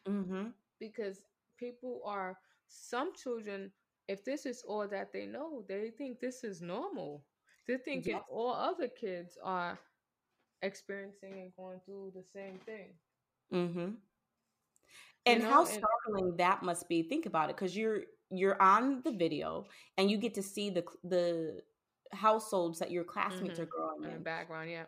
Mm-hmm. 0.08 0.48
Because 0.80 1.22
people 1.60 2.02
are 2.06 2.38
some 2.68 3.12
children, 3.16 3.72
if 4.08 4.24
this 4.24 4.46
is 4.46 4.64
all 4.68 4.88
that 4.88 5.12
they 5.14 5.26
know, 5.26 5.64
they 5.68 5.92
think 5.98 6.20
this 6.20 6.44
is 6.44 6.62
normal. 6.62 7.24
They're 7.68 7.78
thinking 7.78 8.14
yes. 8.14 8.24
all 8.32 8.54
other 8.54 8.88
kids 8.88 9.38
are 9.44 9.78
experiencing 10.62 11.34
and 11.34 11.52
going 11.58 11.80
through 11.86 12.14
the 12.16 12.24
same 12.24 12.60
thing. 12.66 12.94
Mm-hmm. 13.54 13.90
And 15.28 15.42
you 15.42 15.48
know, 15.48 15.54
how 15.54 15.66
startling 15.66 16.30
and- 16.32 16.38
that 16.40 16.64
must 16.64 16.88
be. 16.90 17.04
Think 17.04 17.26
about 17.26 17.50
it, 17.50 17.56
because 17.56 17.76
you're 17.76 18.02
you're 18.30 18.62
on 18.62 19.02
the 19.04 19.12
video 19.12 19.66
and 19.98 20.12
you 20.12 20.18
get 20.18 20.34
to 20.34 20.44
see 20.44 20.70
the 20.70 20.84
the 21.04 21.62
households 22.14 22.80
that 22.80 22.90
your 22.92 23.04
classmates 23.04 23.60
mm-hmm. 23.60 23.64
are 23.64 23.66
growing 23.66 24.04
in. 24.04 24.18
in. 24.18 24.24
background, 24.24 24.72
yeah. 24.72 24.84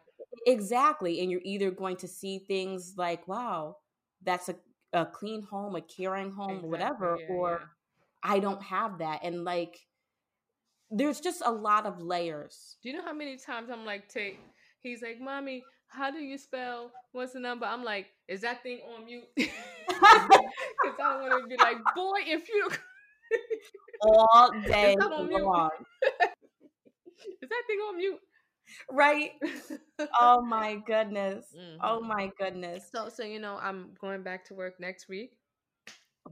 Exactly. 0.47 1.19
And 1.21 1.29
you're 1.31 1.41
either 1.43 1.71
going 1.71 1.97
to 1.97 2.07
see 2.07 2.39
things 2.39 2.93
like, 2.97 3.27
wow, 3.27 3.77
that's 4.23 4.49
a 4.49 4.55
a 4.93 5.05
clean 5.05 5.43
home, 5.43 5.75
a 5.75 5.81
caring 5.81 6.31
home, 6.31 6.49
exactly, 6.49 6.69
whatever, 6.69 7.17
yeah, 7.19 7.35
or 7.35 7.49
yeah. 7.51 7.65
I 8.23 8.39
don't 8.39 8.63
have 8.63 8.97
that. 8.99 9.19
And 9.23 9.43
like, 9.43 9.77
there's 10.89 11.19
just 11.19 11.43
a 11.45 11.51
lot 11.51 11.85
of 11.85 12.01
layers. 12.01 12.77
Do 12.81 12.89
you 12.89 12.97
know 12.97 13.03
how 13.03 13.13
many 13.13 13.37
times 13.37 13.69
I'm 13.69 13.85
like, 13.85 14.09
Tate, 14.09 14.39
he's 14.81 15.01
like, 15.01 15.19
Mommy, 15.19 15.63
how 15.87 16.11
do 16.11 16.19
you 16.19 16.37
spell 16.37 16.91
what's 17.11 17.33
the 17.33 17.39
number? 17.39 17.65
I'm 17.65 17.83
like, 17.83 18.07
is 18.27 18.41
that 18.41 18.63
thing 18.63 18.79
on 18.95 19.05
mute? 19.05 19.23
Because 20.81 20.97
I 21.03 21.21
want 21.21 21.43
to 21.43 21.47
be 21.47 21.57
like, 21.57 21.77
boy, 21.93 22.19
if 22.25 22.47
you 22.47 22.69
all 24.01 24.51
day 24.65 24.95
long. 24.97 25.69
is 27.41 27.49
that 27.49 27.63
thing 27.67 27.79
on 27.79 27.97
mute? 27.97 28.19
right? 28.91 29.31
oh 30.19 30.41
my 30.41 30.77
goodness. 30.85 31.45
Oh 31.53 31.57
mm-hmm. 31.57 31.77
Oh 31.83 32.01
my 32.01 32.31
goodness. 32.37 32.89
So 32.93 33.09
so 33.09 33.23
you 33.23 33.39
know, 33.39 33.57
I'm 33.61 33.91
going 33.99 34.23
back 34.23 34.45
to 34.45 34.53
work 34.53 34.79
next 34.79 35.09
week. 35.09 35.31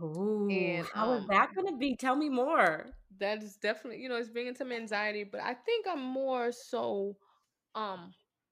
Ooh, 0.01 0.47
and 0.49 0.85
um, 0.93 1.21
is 1.21 1.27
that 1.27 1.49
going 1.55 1.67
to 1.67 1.77
be? 1.77 1.95
Tell 1.95 2.15
me 2.15 2.29
more. 2.29 2.85
That 3.19 3.41
is 3.41 3.55
definitely, 3.55 4.01
you 4.01 4.09
know, 4.09 4.15
it's 4.15 4.29
bringing 4.29 4.55
some 4.55 4.71
anxiety, 4.71 5.23
but 5.23 5.41
I 5.41 5.55
think 5.55 5.87
I'm 5.89 6.03
more 6.03 6.51
so, 6.51 7.17
um, 7.73 8.11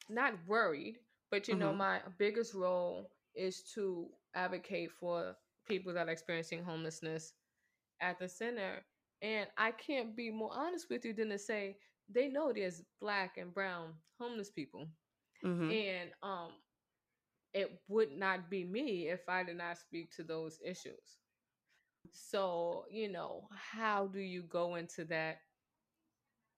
not 0.10 0.34
worried, 0.48 0.98
but 1.32 1.48
you 1.48 1.56
mm-hmm. 1.56 1.64
know, 1.64 1.74
my 1.74 2.02
biggest 2.18 2.54
role 2.54 3.10
is 3.36 3.64
to 3.76 4.08
advocate 4.36 4.92
for 4.92 5.36
people 5.68 5.94
that 5.94 6.08
are 6.08 6.12
experiencing 6.12 6.64
homelessness 6.64 7.34
at 8.02 8.20
the 8.20 8.28
center. 8.28 8.86
And 9.22 9.48
I 9.58 9.72
can't 9.72 10.16
be 10.16 10.30
more 10.32 10.52
honest 10.54 10.88
with 10.90 11.06
you 11.06 11.14
than 11.14 11.30
to 11.30 11.38
say 11.40 11.78
they 12.10 12.28
know 12.28 12.52
there's 12.54 12.84
black 13.02 13.38
and 13.38 13.54
brown 13.54 13.94
homeless 14.20 14.50
people. 14.50 14.88
Mm-hmm. 15.44 15.72
And 15.72 16.10
um 16.24 16.52
it 17.54 17.82
would 17.88 18.12
not 18.12 18.50
be 18.50 18.66
me 18.66 19.08
if 19.10 19.28
I 19.30 19.44
did 19.44 19.58
not 19.58 19.78
speak 19.78 20.12
to 20.16 20.24
those 20.24 20.60
issues. 20.64 21.20
So, 22.12 22.86
you 22.92 23.10
know, 23.12 23.48
how 23.52 24.08
do 24.08 24.20
you 24.20 24.44
go 24.44 24.76
into 24.76 25.06
that? 25.06 25.38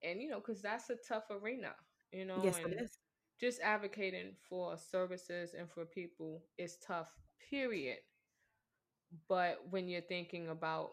And, 0.03 0.21
you 0.21 0.29
know, 0.29 0.39
because 0.39 0.61
that's 0.61 0.89
a 0.89 0.95
tough 1.07 1.25
arena, 1.29 1.75
you 2.11 2.25
know? 2.25 2.41
Yes, 2.43 2.59
it 2.59 2.81
is. 2.81 2.97
Just 3.39 3.61
advocating 3.61 4.33
for 4.49 4.77
services 4.77 5.53
and 5.57 5.69
for 5.69 5.85
people 5.85 6.43
is 6.57 6.77
tough, 6.85 7.09
period. 7.49 7.97
But 9.29 9.59
when 9.69 9.87
you're 9.87 10.01
thinking 10.01 10.49
about 10.49 10.91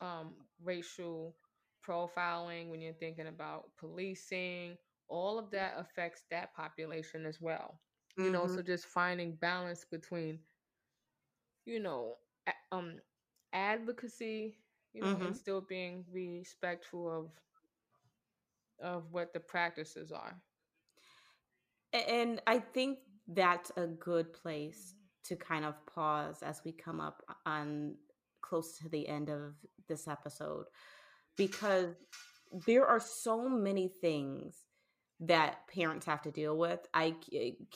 um, 0.00 0.34
racial 0.62 1.36
profiling, 1.86 2.68
when 2.70 2.80
you're 2.80 2.92
thinking 2.94 3.28
about 3.28 3.64
policing, 3.78 4.76
all 5.08 5.38
of 5.38 5.50
that 5.50 5.74
affects 5.78 6.24
that 6.30 6.54
population 6.54 7.26
as 7.26 7.40
well. 7.40 7.80
Mm-hmm. 8.18 8.26
You 8.26 8.32
know, 8.32 8.46
so 8.46 8.54
mm-hmm. 8.54 8.66
just 8.66 8.86
finding 8.86 9.36
balance 9.36 9.84
between, 9.90 10.40
you 11.64 11.80
know, 11.80 12.14
um, 12.72 12.94
advocacy, 13.52 14.58
you 14.92 15.02
know, 15.02 15.08
mm-hmm. 15.08 15.26
and 15.26 15.36
still 15.36 15.60
being 15.60 16.04
respectful 16.12 17.10
of 17.10 17.30
of 18.80 19.04
what 19.12 19.32
the 19.32 19.40
practices 19.40 20.10
are. 20.10 20.36
And 21.92 22.40
I 22.46 22.58
think 22.58 22.98
that's 23.28 23.70
a 23.76 23.86
good 23.86 24.32
place 24.32 24.94
to 25.24 25.36
kind 25.36 25.64
of 25.64 25.74
pause 25.86 26.42
as 26.42 26.62
we 26.64 26.72
come 26.72 27.00
up 27.00 27.22
on 27.46 27.94
close 28.40 28.78
to 28.78 28.88
the 28.88 29.06
end 29.08 29.30
of 29.30 29.54
this 29.88 30.08
episode 30.08 30.66
because 31.36 31.94
there 32.66 32.86
are 32.86 33.00
so 33.00 33.48
many 33.48 33.88
things 33.88 34.56
that 35.20 35.68
parents 35.72 36.04
have 36.06 36.22
to 36.22 36.30
deal 36.30 36.56
with. 36.56 36.80
I 36.92 37.14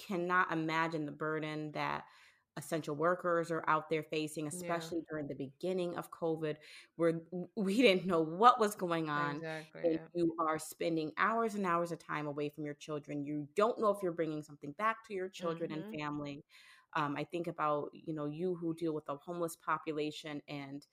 cannot 0.06 0.52
imagine 0.52 1.06
the 1.06 1.12
burden 1.12 1.70
that 1.72 2.04
essential 2.56 2.94
workers 2.94 3.50
are 3.50 3.64
out 3.68 3.90
there 3.90 4.02
facing, 4.02 4.46
especially 4.46 4.98
yeah. 4.98 5.04
during 5.10 5.26
the 5.28 5.34
beginning 5.34 5.96
of 5.96 6.10
COVID, 6.10 6.56
where 6.96 7.20
we 7.56 7.82
didn't 7.82 8.06
know 8.06 8.20
what 8.20 8.58
was 8.58 8.74
going 8.74 9.08
on. 9.08 9.36
Exactly, 9.36 9.80
and 9.84 9.92
yeah. 9.94 10.00
you 10.14 10.34
are 10.40 10.58
spending 10.58 11.12
hours 11.18 11.54
and 11.54 11.66
hours 11.66 11.92
of 11.92 11.98
time 11.98 12.26
away 12.26 12.48
from 12.48 12.64
your 12.64 12.74
children. 12.74 13.24
You 13.24 13.46
don't 13.56 13.78
know 13.80 13.90
if 13.90 13.98
you're 14.02 14.12
bringing 14.12 14.42
something 14.42 14.72
back 14.72 15.06
to 15.08 15.14
your 15.14 15.28
children 15.28 15.70
mm-hmm. 15.70 15.82
and 15.90 16.00
family. 16.00 16.44
Um, 16.94 17.14
I 17.16 17.24
think 17.24 17.46
about 17.46 17.90
you 17.92 18.14
know 18.14 18.26
you 18.26 18.54
who 18.54 18.74
deal 18.74 18.94
with 18.94 19.06
the 19.06 19.16
homeless 19.16 19.56
population 19.56 20.40
and 20.48 20.86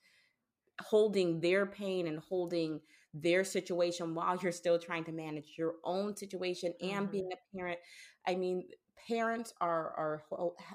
holding 0.80 1.40
their 1.40 1.66
pain 1.66 2.06
and 2.06 2.18
holding 2.18 2.80
their 3.14 3.44
situation 3.44 4.14
while 4.14 4.36
you're 4.36 4.52
still 4.52 4.78
trying 4.78 5.04
to 5.04 5.12
manage 5.12 5.54
your 5.56 5.74
own 5.84 6.16
situation 6.16 6.74
and 6.80 7.04
mm-hmm. 7.04 7.12
being 7.12 7.30
a 7.32 7.56
parent. 7.56 7.78
I 8.26 8.34
mean, 8.34 8.64
parents 9.06 9.52
are 9.60 9.92
are 9.96 10.22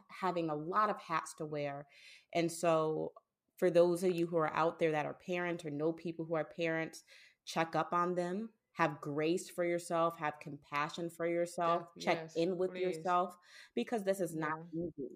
having 0.10 0.50
a 0.50 0.56
lot 0.56 0.90
of 0.90 0.98
hats 0.98 1.34
to 1.36 1.46
wear 1.46 1.88
and 2.34 2.52
so 2.52 3.12
for 3.58 3.70
those 3.70 4.04
of 4.04 4.16
you 4.16 4.26
who 4.26 4.38
are 4.38 4.54
out 4.54 4.80
there 4.80 4.92
that 4.92 5.06
are 5.06 5.18
parents 5.26 5.66
or 5.66 5.70
know 5.70 5.92
people 5.92 6.26
who 6.26 6.36
are 6.36 6.46
parents 6.46 7.04
check 7.46 7.76
up 7.76 7.94
on 7.94 8.16
them 8.16 8.50
have 8.74 9.02
grace 9.02 9.50
for 9.50 9.66
yourself 9.66 10.18
have 10.18 10.40
compassion 10.40 11.10
for 11.10 11.28
yourself 11.28 11.84
check 12.00 12.20
yes, 12.22 12.34
in 12.36 12.58
with 12.58 12.72
please. 12.72 12.82
yourself 12.82 13.36
because 13.76 14.04
this 14.04 14.20
is 14.20 14.36
not 14.36 14.60
yeah. 14.74 14.86
easy 14.86 15.12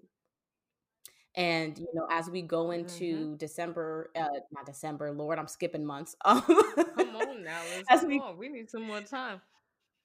and 1.36 1.78
you 1.78 1.88
know 1.94 2.06
as 2.10 2.30
we 2.30 2.42
go 2.42 2.66
mm-hmm. 2.66 2.80
into 2.80 3.04
mm-hmm. 3.04 3.36
december 3.36 4.10
uh 4.16 4.28
not 4.52 4.66
december 4.66 5.10
lord 5.12 5.38
i'm 5.38 5.48
skipping 5.48 5.84
months 5.84 6.14
um, 6.24 6.40
come 6.96 7.16
on 7.16 7.42
now 7.42 7.60
as 7.88 8.04
we, 8.04 8.20
we 8.38 8.48
need 8.48 8.70
some 8.70 8.82
more 8.82 9.00
time 9.00 9.40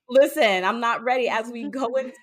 listen 0.10 0.64
i'm 0.64 0.80
not 0.80 1.04
ready 1.04 1.28
as 1.28 1.50
we 1.50 1.70
go 1.70 1.96
into 1.96 2.14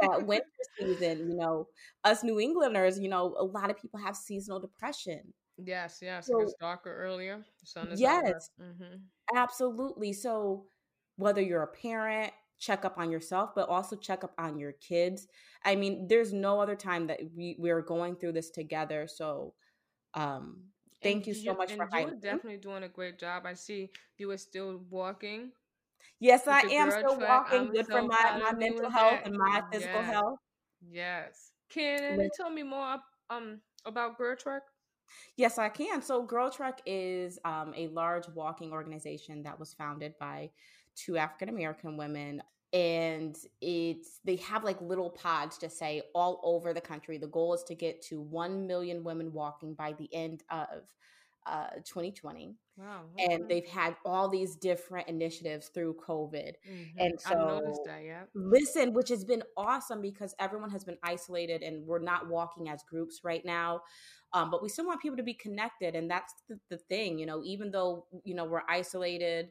that 0.00 0.26
winter 0.26 0.46
season, 0.78 1.30
you 1.30 1.36
know, 1.36 1.66
us 2.04 2.22
New 2.22 2.40
Englanders, 2.40 2.98
you 2.98 3.08
know, 3.08 3.34
a 3.38 3.44
lot 3.44 3.70
of 3.70 3.76
people 3.76 4.00
have 4.00 4.16
seasonal 4.16 4.60
depression. 4.60 5.20
Yes, 5.58 5.98
yes. 6.02 6.26
So, 6.26 6.40
it's 6.40 6.54
darker 6.60 6.94
earlier. 6.94 7.44
The 7.60 7.66
sun 7.66 7.88
is 7.88 8.00
yes, 8.00 8.50
mm-hmm. 8.60 8.96
absolutely. 9.36 10.12
So 10.12 10.64
whether 11.16 11.40
you're 11.40 11.62
a 11.62 11.68
parent, 11.68 12.32
check 12.58 12.84
up 12.84 12.98
on 12.98 13.10
yourself, 13.10 13.50
but 13.54 13.68
also 13.68 13.96
check 13.96 14.24
up 14.24 14.32
on 14.38 14.58
your 14.58 14.72
kids. 14.72 15.26
I 15.64 15.74
mean, 15.74 16.06
there's 16.08 16.32
no 16.32 16.60
other 16.60 16.76
time 16.76 17.06
that 17.08 17.20
we 17.36 17.56
we're 17.58 17.82
going 17.82 18.16
through 18.16 18.32
this 18.32 18.50
together. 18.50 19.06
So, 19.08 19.54
um, 20.14 20.64
thank 21.02 21.26
you 21.26 21.34
so 21.34 21.52
you, 21.52 21.56
much 21.56 21.72
for. 21.72 21.88
You 21.98 22.06
were 22.06 22.12
definitely 22.12 22.56
doing 22.56 22.84
a 22.84 22.88
great 22.88 23.18
job. 23.18 23.44
I 23.46 23.54
see 23.54 23.90
you 24.16 24.28
were 24.28 24.38
still 24.38 24.80
walking 24.90 25.52
Yes, 26.20 26.46
I 26.46 26.60
am 26.60 26.90
still 26.90 27.18
walking. 27.18 27.58
I'm 27.58 27.72
good 27.72 27.86
so 27.86 27.96
for 27.98 28.02
my, 28.02 28.40
my 28.40 28.52
mental 28.52 28.90
health 28.90 29.20
that. 29.24 29.26
and 29.26 29.36
my 29.36 29.62
physical 29.72 30.00
yes. 30.00 30.12
health. 30.12 30.38
Yes. 30.88 31.50
Can 31.68 32.20
you 32.20 32.30
tell 32.36 32.50
me 32.50 32.62
more 32.62 32.98
um 33.30 33.60
about 33.84 34.18
Girl 34.18 34.36
Trek? 34.36 34.62
Yes, 35.36 35.58
I 35.58 35.68
can. 35.68 36.02
So, 36.02 36.22
Girl 36.22 36.50
Trek 36.50 36.80
is 36.86 37.38
um, 37.44 37.72
a 37.76 37.88
large 37.88 38.28
walking 38.34 38.72
organization 38.72 39.42
that 39.42 39.58
was 39.58 39.74
founded 39.74 40.14
by 40.18 40.50
two 40.94 41.16
African 41.16 41.48
American 41.48 41.96
women, 41.96 42.42
and 42.72 43.36
it's 43.60 44.20
they 44.24 44.36
have 44.36 44.64
like 44.64 44.80
little 44.80 45.10
pods 45.10 45.58
to 45.58 45.70
say 45.70 46.02
all 46.14 46.40
over 46.42 46.72
the 46.72 46.80
country. 46.80 47.18
The 47.18 47.26
goal 47.26 47.54
is 47.54 47.62
to 47.64 47.74
get 47.74 48.02
to 48.02 48.20
one 48.20 48.66
million 48.66 49.04
women 49.04 49.32
walking 49.32 49.74
by 49.74 49.92
the 49.92 50.12
end 50.14 50.42
of 50.50 50.84
uh, 51.46 51.68
2020. 51.84 52.54
Wow. 52.76 53.02
Okay. 53.14 53.34
And 53.34 53.48
they've 53.48 53.66
had 53.66 53.96
all 54.04 54.28
these 54.28 54.56
different 54.56 55.08
initiatives 55.08 55.68
through 55.68 55.96
COVID. 56.06 56.52
Mm-hmm. 56.68 56.98
And 56.98 57.20
so, 57.20 57.60
that, 57.86 58.04
yeah. 58.04 58.22
Listen, 58.34 58.92
which 58.92 59.08
has 59.10 59.24
been 59.24 59.42
awesome 59.56 60.00
because 60.00 60.34
everyone 60.38 60.70
has 60.70 60.84
been 60.84 60.98
isolated 61.02 61.62
and 61.62 61.86
we're 61.86 61.98
not 61.98 62.28
walking 62.28 62.68
as 62.68 62.82
groups 62.88 63.20
right 63.24 63.44
now. 63.44 63.82
Um, 64.32 64.50
but 64.50 64.62
we 64.62 64.70
still 64.70 64.86
want 64.86 65.02
people 65.02 65.18
to 65.18 65.22
be 65.22 65.34
connected. 65.34 65.94
And 65.94 66.10
that's 66.10 66.32
the, 66.48 66.58
the 66.70 66.78
thing, 66.78 67.18
you 67.18 67.26
know, 67.26 67.42
even 67.44 67.70
though, 67.70 68.06
you 68.24 68.34
know, 68.34 68.46
we're 68.46 68.62
isolated, 68.66 69.50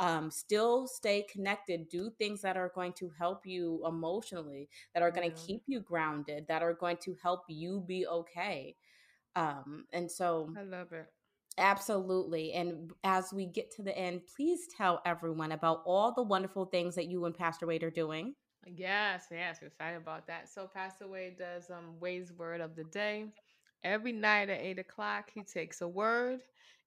um, 0.00 0.30
still 0.30 0.86
stay 0.86 1.26
connected 1.30 1.88
do 1.88 2.10
things 2.18 2.40
that 2.42 2.56
are 2.56 2.70
going 2.74 2.92
to 2.94 3.10
help 3.18 3.46
you 3.46 3.82
emotionally 3.86 4.68
that 4.94 5.02
are 5.02 5.10
going 5.10 5.28
to 5.28 5.36
keep 5.36 5.62
you 5.66 5.80
grounded 5.80 6.46
that 6.48 6.62
are 6.62 6.74
going 6.74 6.96
to 6.98 7.16
help 7.20 7.42
you 7.48 7.82
be 7.86 8.06
okay 8.06 8.76
um, 9.34 9.86
and 9.92 10.10
so 10.10 10.52
i 10.56 10.62
love 10.62 10.92
it 10.92 11.06
Absolutely. 11.58 12.52
And 12.54 12.92
as 13.04 13.32
we 13.34 13.44
get 13.46 13.70
to 13.72 13.82
the 13.82 13.96
end, 13.96 14.22
please 14.34 14.66
tell 14.68 15.02
everyone 15.04 15.52
about 15.52 15.82
all 15.84 16.12
the 16.12 16.22
wonderful 16.22 16.66
things 16.66 16.94
that 16.94 17.08
you 17.08 17.24
and 17.26 17.34
Pastor 17.36 17.66
Wade 17.66 17.82
are 17.82 17.90
doing. 17.90 18.34
Yes, 18.66 19.26
yes, 19.30 19.58
we're 19.60 19.68
excited 19.68 19.96
about 19.98 20.26
that. 20.26 20.48
So 20.48 20.68
Pastor 20.72 21.08
Wade 21.08 21.38
does 21.38 21.70
um 21.70 21.98
Wade's 22.00 22.32
word 22.32 22.60
of 22.60 22.76
the 22.76 22.84
day. 22.84 23.26
Every 23.84 24.12
night 24.12 24.50
at 24.50 24.60
eight 24.60 24.78
o'clock, 24.78 25.30
he 25.32 25.42
takes 25.42 25.80
a 25.80 25.88
word 25.88 26.40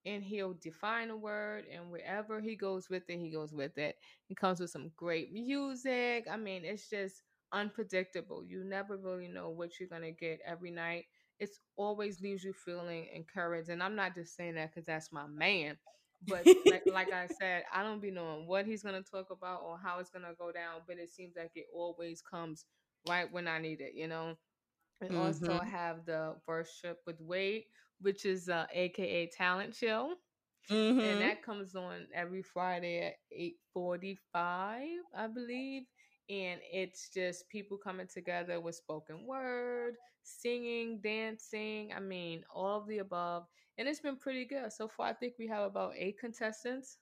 and 0.04 0.22
he'll 0.22 0.54
define 0.54 1.10
a 1.10 1.16
word 1.16 1.64
and 1.72 1.90
wherever 1.90 2.40
he 2.40 2.56
goes 2.56 2.88
with 2.90 3.08
it, 3.08 3.18
he 3.18 3.30
goes 3.30 3.52
with 3.52 3.78
it. 3.78 3.96
He 4.26 4.34
comes 4.34 4.60
with 4.60 4.70
some 4.70 4.90
great 4.96 5.32
music. 5.32 6.26
I 6.30 6.36
mean, 6.36 6.64
it's 6.64 6.88
just 6.88 7.22
unpredictable. 7.52 8.44
You 8.44 8.64
never 8.64 8.96
really 8.96 9.28
know 9.28 9.50
what 9.50 9.78
you're 9.80 9.88
gonna 9.88 10.12
get 10.12 10.40
every 10.46 10.70
night 10.70 11.06
it's 11.38 11.60
always 11.76 12.20
leaves 12.20 12.44
you 12.44 12.52
feeling 12.52 13.06
encouraged. 13.14 13.68
And 13.68 13.82
I'm 13.82 13.96
not 13.96 14.14
just 14.14 14.36
saying 14.36 14.54
that 14.54 14.70
because 14.72 14.86
that's 14.86 15.12
my 15.12 15.26
man. 15.26 15.76
But 16.26 16.46
like, 16.66 16.82
like, 16.86 17.12
I 17.12 17.26
said, 17.40 17.64
I 17.74 17.82
don't 17.82 18.00
be 18.00 18.10
knowing 18.10 18.46
what 18.46 18.66
he's 18.66 18.82
gonna 18.82 19.02
talk 19.02 19.30
about 19.30 19.62
or 19.64 19.78
how 19.78 19.98
it's 19.98 20.10
gonna 20.10 20.34
go 20.38 20.52
down. 20.52 20.82
But 20.86 20.98
it 20.98 21.10
seems 21.10 21.34
like 21.36 21.50
it 21.54 21.66
always 21.74 22.22
comes 22.22 22.64
right 23.08 23.30
when 23.32 23.48
I 23.48 23.58
need 23.58 23.80
it, 23.80 23.94
you 23.94 24.08
know. 24.08 24.36
And 25.00 25.10
mm-hmm. 25.10 25.20
also 25.20 25.58
have 25.58 26.04
the 26.06 26.36
worship 26.46 27.00
with 27.06 27.20
Wade, 27.20 27.64
which 28.00 28.24
is 28.24 28.48
uh, 28.48 28.66
AKA 28.72 29.30
Talent 29.36 29.74
Show. 29.74 30.14
Mm-hmm. 30.70 31.00
And 31.00 31.20
that 31.22 31.42
comes 31.42 31.74
on 31.74 32.06
every 32.14 32.42
Friday 32.42 33.00
at 33.00 33.14
8:45, 33.76 34.16
I 34.36 35.26
believe 35.26 35.82
and 36.28 36.60
it's 36.72 37.08
just 37.08 37.48
people 37.48 37.76
coming 37.76 38.06
together 38.06 38.60
with 38.60 38.74
spoken 38.74 39.26
word, 39.26 39.94
singing, 40.22 41.00
dancing. 41.02 41.92
I 41.94 42.00
mean, 42.00 42.44
all 42.54 42.80
of 42.80 42.86
the 42.86 42.98
above. 42.98 43.46
And 43.78 43.88
it's 43.88 44.00
been 44.00 44.16
pretty 44.16 44.44
good. 44.44 44.72
So 44.72 44.88
far, 44.88 45.08
I 45.08 45.12
think 45.14 45.34
we 45.38 45.46
have 45.48 45.64
about 45.64 45.94
eight 45.96 46.18
contestants. 46.18 46.98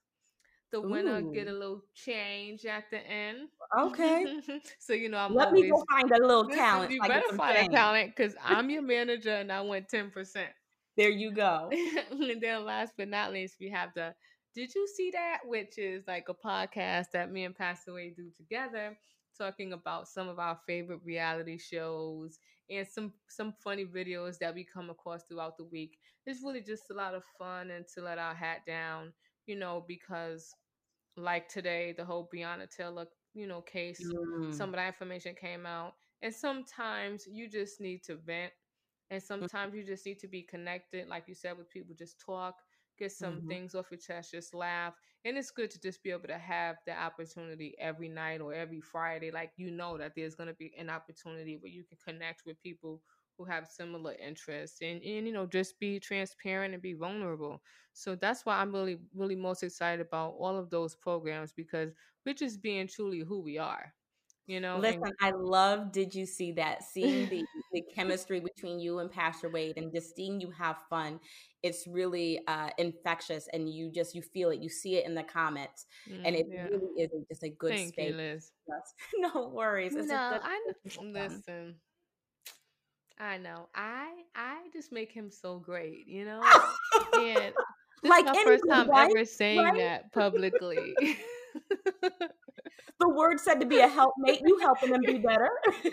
The 0.73 0.81
winner 0.81 1.19
Ooh. 1.19 1.33
get 1.35 1.49
a 1.49 1.53
little 1.53 1.83
change 1.95 2.65
at 2.65 2.85
the 2.91 2.99
end. 2.99 3.49
Okay. 3.79 4.41
so 4.79 4.93
you 4.93 5.09
know, 5.09 5.19
I'm 5.19 5.35
let 5.35 5.49
always, 5.49 5.63
me 5.65 5.71
go 5.71 5.85
find 5.91 6.11
a 6.13 6.27
little 6.27 6.49
talent. 6.49 6.93
You 6.93 7.01
better 7.01 7.37
find 7.37 7.57
change. 7.57 7.69
a 7.73 7.77
talent 7.77 8.17
because 8.17 8.35
I'm 8.45 8.71
your 8.71 8.83
manager 8.83 9.35
and 9.35 9.51
I 9.51 9.63
went 9.63 9.89
ten 9.89 10.11
percent. 10.11 10.51
There 10.97 11.11
you 11.11 11.33
go. 11.33 11.71
and 12.11 12.41
then 12.41 12.65
last 12.65 12.93
but 12.97 13.09
not 13.09 13.33
least, 13.33 13.57
we 13.61 13.69
have 13.71 13.91
the 13.95 14.15
Did 14.55 14.75
You 14.75 14.89
See 14.89 15.11
That? 15.13 15.41
Which 15.45 15.79
is 15.79 16.05
like 16.07 16.29
a 16.29 16.35
podcast 16.35 17.13
that 17.13 17.31
me 17.31 17.45
and 17.45 17.55
Pastor 17.55 17.95
Wade 17.95 18.17
do 18.17 18.31
together 18.37 18.99
talking 19.39 19.73
about 19.73 20.09
some 20.09 20.29
of 20.29 20.39
our 20.39 20.59
favorite 20.67 21.01
reality 21.05 21.57
shows 21.57 22.39
and 22.69 22.87
some 22.87 23.13
some 23.29 23.55
funny 23.63 23.85
videos 23.85 24.39
that 24.39 24.55
we 24.55 24.65
come 24.65 24.91
across 24.91 25.23
throughout 25.25 25.57
the 25.57 25.65
week. 25.65 25.99
It's 26.27 26.43
really 26.43 26.63
just 26.63 26.91
a 26.91 26.95
lot 26.95 27.15
of 27.15 27.23
fun 27.39 27.71
and 27.71 27.87
to 27.95 28.03
let 28.03 28.19
our 28.19 28.35
hat 28.35 28.63
down, 28.67 29.13
you 29.47 29.57
know, 29.57 29.85
because 29.87 30.53
like 31.17 31.49
today, 31.49 31.95
the 31.97 32.05
whole 32.05 32.29
Breonna 32.33 32.69
Taylor, 32.69 33.07
you 33.35 33.47
know, 33.47 33.61
case, 33.61 34.01
mm. 34.03 34.55
some 34.55 34.71
of 34.71 34.77
that 34.77 34.89
information 34.89 35.35
came 35.41 35.67
out. 35.67 35.95
And 36.23 36.35
sometimes 36.35 37.27
you 37.31 37.49
just 37.49 37.81
need 37.81 38.03
to 38.05 38.17
vent. 38.17 38.53
And 39.11 39.23
sometimes 39.23 39.75
you 39.75 39.85
just 39.85 40.07
need 40.07 40.21
to 40.21 40.29
be 40.29 40.43
connected, 40.43 41.09
like 41.09 41.25
you 41.27 41.35
said, 41.35 41.59
with 41.59 41.71
people, 41.71 41.95
just 41.99 42.21
talk 42.21 42.57
get 43.01 43.13
some 43.13 43.39
mm-hmm. 43.39 43.49
things 43.49 43.75
off 43.75 43.91
your 43.91 43.99
chest, 43.99 44.31
just 44.33 44.55
laugh. 44.55 44.95
And 45.25 45.37
it's 45.37 45.51
good 45.51 45.71
to 45.73 45.81
just 45.81 46.03
be 46.03 46.11
able 46.11 46.29
to 46.29 46.39
have 46.39 46.77
the 46.87 46.99
opportunity 46.99 47.75
every 47.79 48.09
night 48.09 48.41
or 48.41 48.55
every 48.55 48.81
Friday. 48.81 49.31
Like 49.31 49.51
you 49.57 49.71
know 49.71 49.99
that 49.99 50.13
there's 50.15 50.37
gonna 50.37 50.55
be 50.55 50.73
an 50.79 50.89
opportunity 50.89 51.57
where 51.57 51.73
you 51.73 51.83
can 51.83 51.99
connect 52.07 52.43
with 52.47 52.63
people 52.63 53.01
who 53.41 53.47
have 53.47 53.67
similar 53.67 54.15
interests 54.23 54.83
and, 54.83 55.03
and 55.03 55.27
you 55.27 55.33
know 55.33 55.47
just 55.47 55.81
be 55.81 55.99
transparent 55.99 56.75
and 56.75 56.83
be 56.83 56.93
vulnerable 56.93 57.63
so 57.95 58.15
that's 58.15 58.45
why 58.45 58.59
i'm 58.59 58.71
really 58.71 58.99
really 59.15 59.35
most 59.35 59.63
excited 59.63 60.05
about 60.07 60.35
all 60.39 60.59
of 60.59 60.69
those 60.69 60.95
programs 60.95 61.51
because 61.51 61.91
we're 62.27 62.35
just 62.35 62.61
being 62.61 62.87
truly 62.87 63.21
who 63.21 63.41
we 63.41 63.57
are 63.57 63.95
you 64.47 64.61
know 64.61 64.79
listen 64.79 65.05
and- 65.05 65.15
i 65.21 65.31
love 65.31 65.93
did 65.93 66.15
you 66.15 66.27
see 66.27 66.53
that 66.53 66.83
seeing 66.83 67.29
the, 67.29 67.45
the 67.73 67.83
chemistry 67.95 68.41
between 68.41 68.81
you 68.81 68.99
and 68.99 69.11
pastor 69.11 69.49
wade 69.49 69.77
and 69.77 69.93
just 69.93 70.17
seeing 70.17 70.41
you 70.41 70.51
have 70.51 70.77
fun 70.89 71.21
it's 71.63 71.87
really 71.87 72.41
uh, 72.49 72.71
infectious 72.79 73.47
and 73.53 73.69
you 73.73 73.91
just 73.91 74.15
you 74.15 74.23
feel 74.23 74.51
it 74.51 74.61
you 74.61 74.69
see 74.69 74.97
it 74.97 75.07
in 75.07 75.15
the 75.15 75.23
comments 75.23 75.87
mm, 76.11 76.21
and 76.25 76.35
it 76.35 76.47
yeah. 76.51 76.65
really 76.65 76.89
is 76.97 77.11
just 77.29 77.43
a 77.43 77.51
good 77.51 77.73
Thank 77.73 77.93
space 77.95 78.11
you, 78.11 78.17
Liz. 78.17 78.53
no 79.35 79.49
worries 79.49 79.95
it's 79.95 80.09
no 80.09 80.39
i 80.43 80.73
listen 81.03 81.75
i 83.19 83.37
know 83.37 83.69
i 83.75 84.11
i 84.35 84.59
just 84.73 84.93
make 84.93 85.13
him 85.13 85.31
so 85.31 85.59
great 85.59 86.07
you 86.07 86.25
know 86.25 86.41
and 87.15 87.53
this 88.03 88.11
like 88.11 88.25
is 88.25 88.33
my 88.33 88.43
first 88.45 88.65
time 88.69 88.89
right? 88.89 89.11
ever 89.11 89.25
saying 89.25 89.59
right? 89.59 89.79
that 89.79 90.13
publicly 90.13 90.95
the 93.01 93.09
word 93.09 93.41
said 93.41 93.61
to 93.61 93.67
be 93.67 93.81
a 93.81 93.89
helpmate. 93.89 94.41
You 94.45 94.59
helping 94.63 94.91
them 94.91 95.05
be 95.07 95.19
better. 95.19 95.51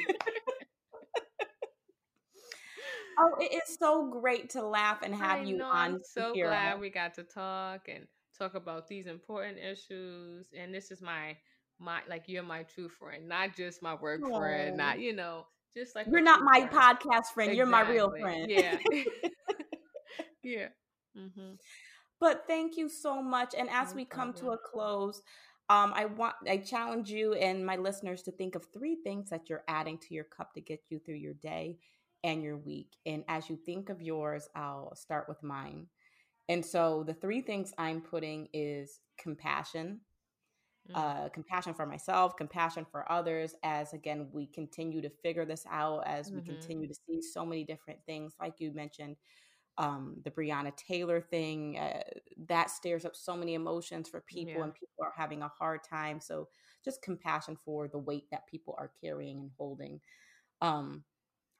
Oh, 3.19 3.35
it 3.39 3.51
is 3.53 3.77
so 3.79 4.09
great 4.09 4.49
to 4.51 4.61
laugh 4.65 5.01
and 5.01 5.13
have 5.15 5.41
I 5.41 5.43
you 5.43 5.57
know. 5.57 5.69
on 5.71 5.95
I'm 5.95 5.99
so 6.03 6.33
here. 6.33 6.47
glad 6.47 6.79
we 6.79 6.89
got 6.89 7.13
to 7.15 7.23
talk 7.23 7.87
and 7.87 8.07
talk 8.37 8.53
about 8.55 8.87
these 8.87 9.07
important 9.07 9.57
issues. 9.57 10.47
And 10.57 10.73
this 10.73 10.91
is 10.91 11.01
my 11.01 11.37
my 11.79 12.01
like 12.07 12.23
you're 12.27 12.43
my 12.43 12.63
true 12.63 12.89
friend, 12.89 13.27
not 13.27 13.55
just 13.55 13.81
my 13.81 13.95
work 13.95 14.21
friend, 14.33 14.77
not 14.77 14.99
you 14.99 15.13
know, 15.13 15.45
just 15.75 15.95
like 15.95 16.07
You're 16.07 16.21
not 16.21 16.41
my 16.43 16.67
friend. 16.67 16.71
podcast 16.71 17.33
friend. 17.33 17.53
You're 17.55 17.65
my 17.65 17.81
real 17.81 18.11
friend. 18.19 18.49
Yeah. 18.49 18.77
yeah. 20.43 20.67
hmm 21.15 21.53
But 22.19 22.43
thank 22.47 22.77
you 22.77 22.89
so 22.89 23.21
much. 23.21 23.53
And 23.57 23.69
as 23.69 23.89
No 23.89 23.95
we 23.95 24.05
come 24.05 24.33
to 24.35 24.51
a 24.51 24.57
close, 24.57 25.21
um, 25.69 25.93
I 25.95 26.05
want 26.05 26.35
I 26.49 26.57
challenge 26.57 27.09
you 27.11 27.33
and 27.33 27.65
my 27.65 27.75
listeners 27.75 28.21
to 28.23 28.31
think 28.31 28.55
of 28.55 28.65
three 28.73 28.95
things 29.03 29.29
that 29.29 29.49
you're 29.49 29.63
adding 29.67 29.97
to 29.99 30.13
your 30.13 30.23
cup 30.25 30.53
to 30.53 30.61
get 30.61 30.81
you 30.89 30.99
through 30.99 31.15
your 31.15 31.33
day 31.33 31.77
and 32.23 32.41
your 32.43 32.57
week. 32.57 32.95
And 33.05 33.23
as 33.27 33.49
you 33.49 33.57
think 33.57 33.89
of 33.89 34.01
yours, 34.01 34.49
I'll 34.55 34.95
start 34.95 35.27
with 35.27 35.43
mine. 35.43 35.87
And 36.49 36.65
so 36.65 37.03
the 37.05 37.13
three 37.13 37.41
things 37.41 37.73
I'm 37.77 38.01
putting 38.01 38.47
is 38.53 38.99
compassion, 39.17 40.01
Mm. 40.89 40.95
uh, 40.95 41.29
compassion 41.29 41.73
for 41.73 41.85
myself, 41.85 42.35
compassion 42.37 42.85
for 42.91 43.09
others, 43.11 43.53
as 43.63 43.93
again, 43.93 44.27
we 44.31 44.47
continue 44.47 45.01
to 45.01 45.09
figure 45.09 45.45
this 45.45 45.65
out, 45.69 46.03
as 46.07 46.31
we 46.33 46.41
Mhm. 46.41 46.41
continue 46.41 46.87
to 46.87 46.93
see 47.07 47.21
so 47.21 47.45
many 47.45 47.63
different 47.63 47.99
things, 48.05 48.33
like 48.39 48.55
you 48.59 48.71
mentioned, 48.73 49.15
um, 49.77 50.15
the 50.23 50.31
Breonna 50.31 50.75
Taylor 50.75 51.21
thing, 51.21 51.77
uh, 51.77 52.01
that 52.47 52.69
stirs 52.69 53.05
up 53.05 53.15
so 53.15 53.35
many 53.35 53.53
emotions 53.53 54.09
for 54.09 54.21
people, 54.21 54.55
Yeah. 54.55 54.63
and 54.63 54.73
people 54.73 55.03
are 55.03 55.13
having 55.15 55.41
a 55.41 55.47
hard 55.47 55.83
time. 55.83 56.19
So, 56.19 56.47
just 56.83 57.01
compassion 57.01 57.55
for 57.55 57.87
the 57.87 57.99
weight 57.99 58.29
that 58.31 58.47
people 58.47 58.75
are 58.77 58.91
carrying 59.01 59.39
and 59.39 59.51
holding. 59.57 60.01
Um, 60.61 61.03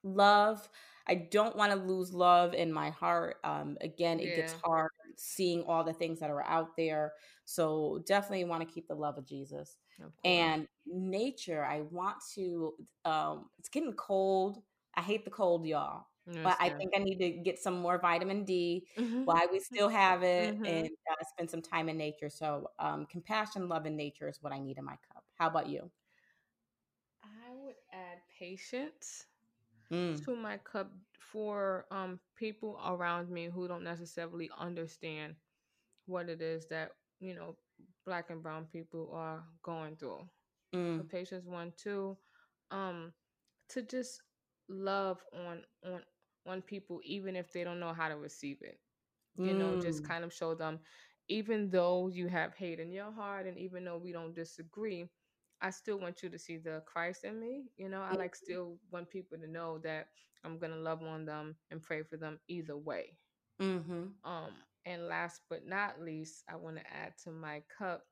love 0.03 0.69
i 1.08 1.15
don't 1.15 1.56
want 1.56 1.71
to 1.71 1.77
lose 1.77 2.13
love 2.13 2.53
in 2.53 2.71
my 2.71 2.89
heart 2.89 3.38
um 3.43 3.77
again 3.82 4.19
it 4.19 4.36
gets 4.36 4.53
hard 4.53 4.89
seeing 5.15 5.63
all 5.63 5.84
the 5.84 5.93
things 5.93 6.19
that 6.19 6.30
are 6.30 6.45
out 6.45 6.75
there 6.77 7.13
so 7.45 8.01
definitely 8.06 8.45
want 8.45 8.65
to 8.65 8.73
keep 8.73 8.88
the 8.88 8.95
love 8.95 9.17
of 9.17 9.25
jesus 9.25 9.77
Of 10.03 10.12
and 10.23 10.67
nature 10.86 11.65
i 11.65 11.82
want 11.82 12.17
to 12.36 12.73
um 13.06 13.49
it's 13.58 13.69
getting 13.69 13.93
cold 13.93 14.62
i 14.95 15.01
hate 15.01 15.25
the 15.25 15.32
cold 15.32 15.65
y'all 15.65 16.06
but 16.44 16.56
i 16.60 16.70
think 16.80 16.92
i 16.96 17.00
need 17.00 17.18
to 17.18 17.30
get 17.44 17.60
some 17.60 17.78
more 17.80 17.98
vitamin 18.00 18.44
d 18.44 18.86
Mhm. 18.98 19.26
while 19.26 19.48
we 19.52 19.60
still 19.60 19.90
have 19.90 20.24
it 20.24 20.56
Mhm. 20.56 20.66
and 20.66 20.90
uh, 21.12 21.24
spend 21.32 21.50
some 21.50 21.62
time 21.62 21.90
in 21.90 21.98
nature 21.98 22.30
so 22.30 22.70
um 22.80 23.06
compassion 23.06 23.68
love 23.70 23.86
and 23.86 23.98
nature 23.98 24.28
is 24.28 24.38
what 24.42 24.54
i 24.54 24.60
need 24.60 24.78
in 24.78 24.86
my 24.86 24.96
cup 25.13 25.24
how 25.38 25.48
about 25.48 25.68
you 25.68 25.90
I 27.24 27.52
would 27.54 27.76
add 27.92 28.20
patience 28.40 29.26
Mm, 29.92 30.26
to 30.26 30.36
my 30.36 30.58
cup 30.58 30.92
for 31.20 31.86
um 31.92 32.20
people 32.36 32.80
around 32.86 33.30
me 33.30 33.46
who 33.46 33.68
don't 33.68 33.84
necessarily 33.84 34.50
understand 34.58 35.36
what 36.06 36.30
it 36.30 36.42
is 36.42 36.66
that 36.68 36.92
you 37.20 37.34
know 37.34 37.56
black 38.06 38.30
and 38.30 38.42
brown 38.42 38.66
people 38.66 39.10
are 39.13 39.44
going 39.63 39.96
through. 39.96 40.28
So 40.96 41.04
mm, 41.04 41.04
patience 41.04 41.46
one 41.46 41.74
two, 41.78 42.18
um, 42.72 43.13
to 43.70 43.82
just 43.82 44.22
love 44.70 45.24
on 45.34 45.63
on 45.86 46.02
on 46.48 46.62
people 46.62 47.02
even 47.04 47.36
if 47.36 47.52
they 47.52 47.64
don't 47.64 47.80
know 47.80 47.94
how 47.94 48.10
to 48.10 48.16
receive 48.18 48.62
it. 48.62 48.80
You 49.42 49.54
know, 49.54 49.76
just 49.76 50.04
mm, 50.04 50.08
kind 50.08 50.24
of 50.24 50.34
show 50.34 50.56
them, 50.56 50.80
even 51.28 51.70
though 51.70 52.08
you 52.08 52.28
have 52.28 52.56
hate 52.56 52.80
in 52.80 52.92
your 52.92 53.12
heart 53.12 53.46
and 53.48 53.58
even 53.58 53.86
though 53.86 53.98
we 53.98 54.12
don't 54.12 54.36
disagree, 54.36 55.10
I 55.62 55.72
still 55.72 56.00
want 56.00 56.24
you 56.24 56.30
to 56.30 56.40
see 56.40 56.58
the 56.58 56.82
Christ 56.86 57.24
in 57.24 57.40
me. 57.40 57.66
You 57.78 57.90
know, 57.90 58.02
I 58.02 58.14
mm, 58.14 58.16
like 58.16 58.36
still 58.36 58.80
want 58.92 59.10
people 59.10 59.38
to 59.38 59.48
know 59.48 59.80
that 59.80 60.08
I'm 60.44 60.58
gonna 60.60 60.78
love 60.78 61.04
on 61.04 61.26
them 61.26 61.58
and 61.72 61.82
pray 61.82 62.04
for 62.04 62.18
them 62.18 62.40
either 62.48 62.78
way. 62.78 63.18
mhm, 63.60 64.14
Um, 64.24 64.64
and 64.86 65.08
last 65.08 65.42
but 65.50 65.66
not 65.66 66.02
least, 66.02 66.44
I 66.50 66.56
want 66.56 66.78
to 66.78 66.94
add 66.94 67.14
to 67.24 67.32
my 67.32 67.64
cup 67.78 68.06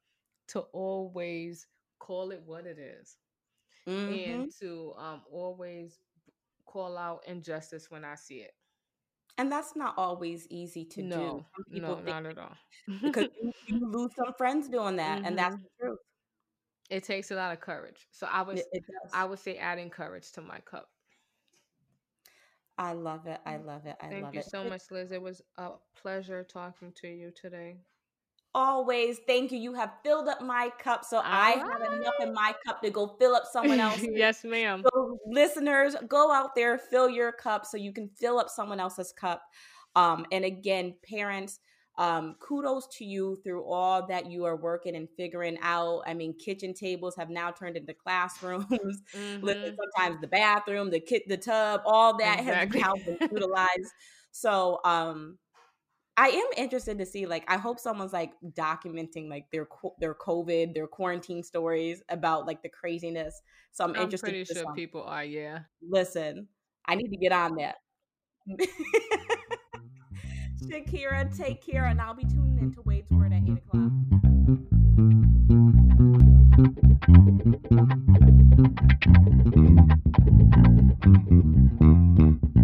to 0.49 0.61
always 0.73 1.67
call 1.99 2.31
it 2.31 2.41
what 2.45 2.65
it 2.65 2.77
is 2.79 3.17
mhm. 3.87 4.25
and 4.25 4.49
to 4.59 4.93
um 4.97 5.23
always 5.31 5.99
call 6.65 6.97
out 6.97 7.23
injustice 7.27 7.89
when 7.89 8.03
I 8.05 8.15
see 8.15 8.37
it. 8.39 8.51
And 9.37 9.51
that's 9.51 9.75
not 9.75 9.95
always 9.97 10.47
easy 10.49 10.85
to 10.85 11.01
do. 11.01 11.07
No, 11.09 11.45
people 11.71 11.95
no, 11.97 12.01
not 12.01 12.25
at 12.25 12.37
all. 12.37 12.55
because 13.01 13.27
you, 13.41 13.51
you 13.67 13.79
lose 13.91 14.11
some 14.15 14.33
friends 14.37 14.69
doing 14.69 14.95
that, 14.97 15.21
and 15.25 15.37
that's 15.37 15.55
Mhm. 15.55 15.61
the 15.61 15.69
truth. 15.79 15.99
It 16.89 17.03
takes 17.03 17.31
a 17.31 17.35
lot 17.35 17.51
of 17.51 17.59
courage. 17.59 18.07
So 18.11 18.27
I 18.31 18.43
was 18.43 18.59
It, 18.59 18.67
it 18.71 18.83
does. 18.87 19.11
I 19.13 19.25
would 19.25 19.39
say 19.39 19.57
adding 19.57 19.89
courage 19.89 20.31
to 20.33 20.41
my 20.41 20.59
cup. 20.59 20.89
I 22.77 22.93
love 22.93 23.25
it. 23.27 23.39
I 23.45 23.57
love 23.57 23.85
it. 23.85 23.95
I 24.01 24.09
Thank 24.09 24.23
love 24.23 24.33
you 24.33 24.39
it. 24.41 24.49
so 24.49 24.63
much, 24.63 24.83
Liz. 24.91 25.11
It 25.11 25.21
was 25.21 25.41
a 25.57 25.71
pleasure 25.95 26.43
talking 26.43 26.91
to 27.01 27.07
you 27.07 27.31
today. 27.31 27.77
Always, 28.55 29.19
thank 29.27 29.51
you. 29.51 29.59
You 29.59 29.73
have 29.73 29.91
filled 30.01 30.29
up 30.29 30.41
my 30.41 30.71
cup, 30.79 31.03
so 31.03 31.19
I 31.21 31.55
All 31.55 31.67
have 31.67 31.93
enough 31.93 32.13
in 32.21 32.33
my 32.33 32.53
cup 32.65 32.81
to 32.83 32.89
go 32.89 33.17
fill 33.19 33.35
up 33.35 33.43
someone 33.51 33.79
else's. 33.81 34.07
yes, 34.13 34.45
ma'am. 34.45 34.81
So, 34.93 35.19
listeners, 35.27 35.93
go 36.07 36.31
out 36.31 36.55
there, 36.55 36.77
fill 36.77 37.09
your 37.09 37.33
cup 37.33 37.65
so 37.65 37.75
you 37.75 37.91
can 37.91 38.09
fill 38.17 38.39
up 38.39 38.49
someone 38.49 38.79
else's 38.79 39.11
cup. 39.11 39.43
Um, 39.97 40.25
and 40.31 40.45
again, 40.45 40.95
parents, 41.07 41.59
um, 41.97 42.35
kudos 42.39 42.87
to 42.97 43.03
you 43.05 43.37
through 43.43 43.65
all 43.65 44.07
that 44.07 44.31
you 44.31 44.45
are 44.45 44.55
working 44.55 44.95
and 44.95 45.09
figuring 45.17 45.57
out. 45.61 46.03
I 46.07 46.13
mean, 46.13 46.33
kitchen 46.37 46.73
tables 46.73 47.15
have 47.17 47.29
now 47.29 47.51
turned 47.51 47.75
into 47.75 47.93
classrooms. 47.93 48.65
Listen, 49.41 49.73
Mhm. 49.73 49.75
sometimes 49.77 50.21
the 50.21 50.27
bathroom, 50.27 50.91
the 50.91 51.01
kit, 51.01 51.23
the 51.27 51.35
tub, 51.37 51.81
all 51.85 52.17
that 52.19 52.39
Exactly. 52.39 52.79
has 52.79 52.87
now 52.87 52.95
been 53.03 53.17
utilized. 53.31 53.91
So, 54.31 54.79
um, 54.85 55.37
I 56.17 56.29
am 56.29 56.47
interested 56.55 56.97
to 56.99 57.05
see 57.05 57.25
like 57.25 57.43
I 57.47 57.57
hope 57.57 57.79
someone's 57.79 58.13
like 58.13 58.31
documenting 58.57 59.29
like 59.29 59.51
their 59.51 59.67
their 59.99 60.15
COVID, 60.15 60.73
their 60.73 60.87
quarantine 60.87 61.43
stories 61.43 62.01
about 62.09 62.45
like 62.45 62.63
the 62.63 62.69
craziness. 62.69 63.41
So 63.73 63.83
I'm, 63.83 63.91
I'm 63.91 64.03
interested. 64.03 64.29
Pretty 64.29 64.45
sure 64.45 64.73
people 64.73 65.03
are. 65.03 65.25
Yeah. 65.25 65.59
Listen, 65.81 66.47
I 66.85 66.95
need 66.95 67.09
to 67.09 67.17
get 67.17 67.33
on 67.33 67.55
that. 67.55 67.75
Shakira, 70.63 71.35
take 71.35 71.65
care, 71.65 71.85
and 71.85 71.99
I'll 71.99 72.15
be 72.15 72.23
tuning 72.23 72.59
into 72.59 72.81
Wade's 72.83 73.11
Word 73.11 73.33
at 73.33 73.43
eight 73.43 73.57
o'clock. 73.57 73.91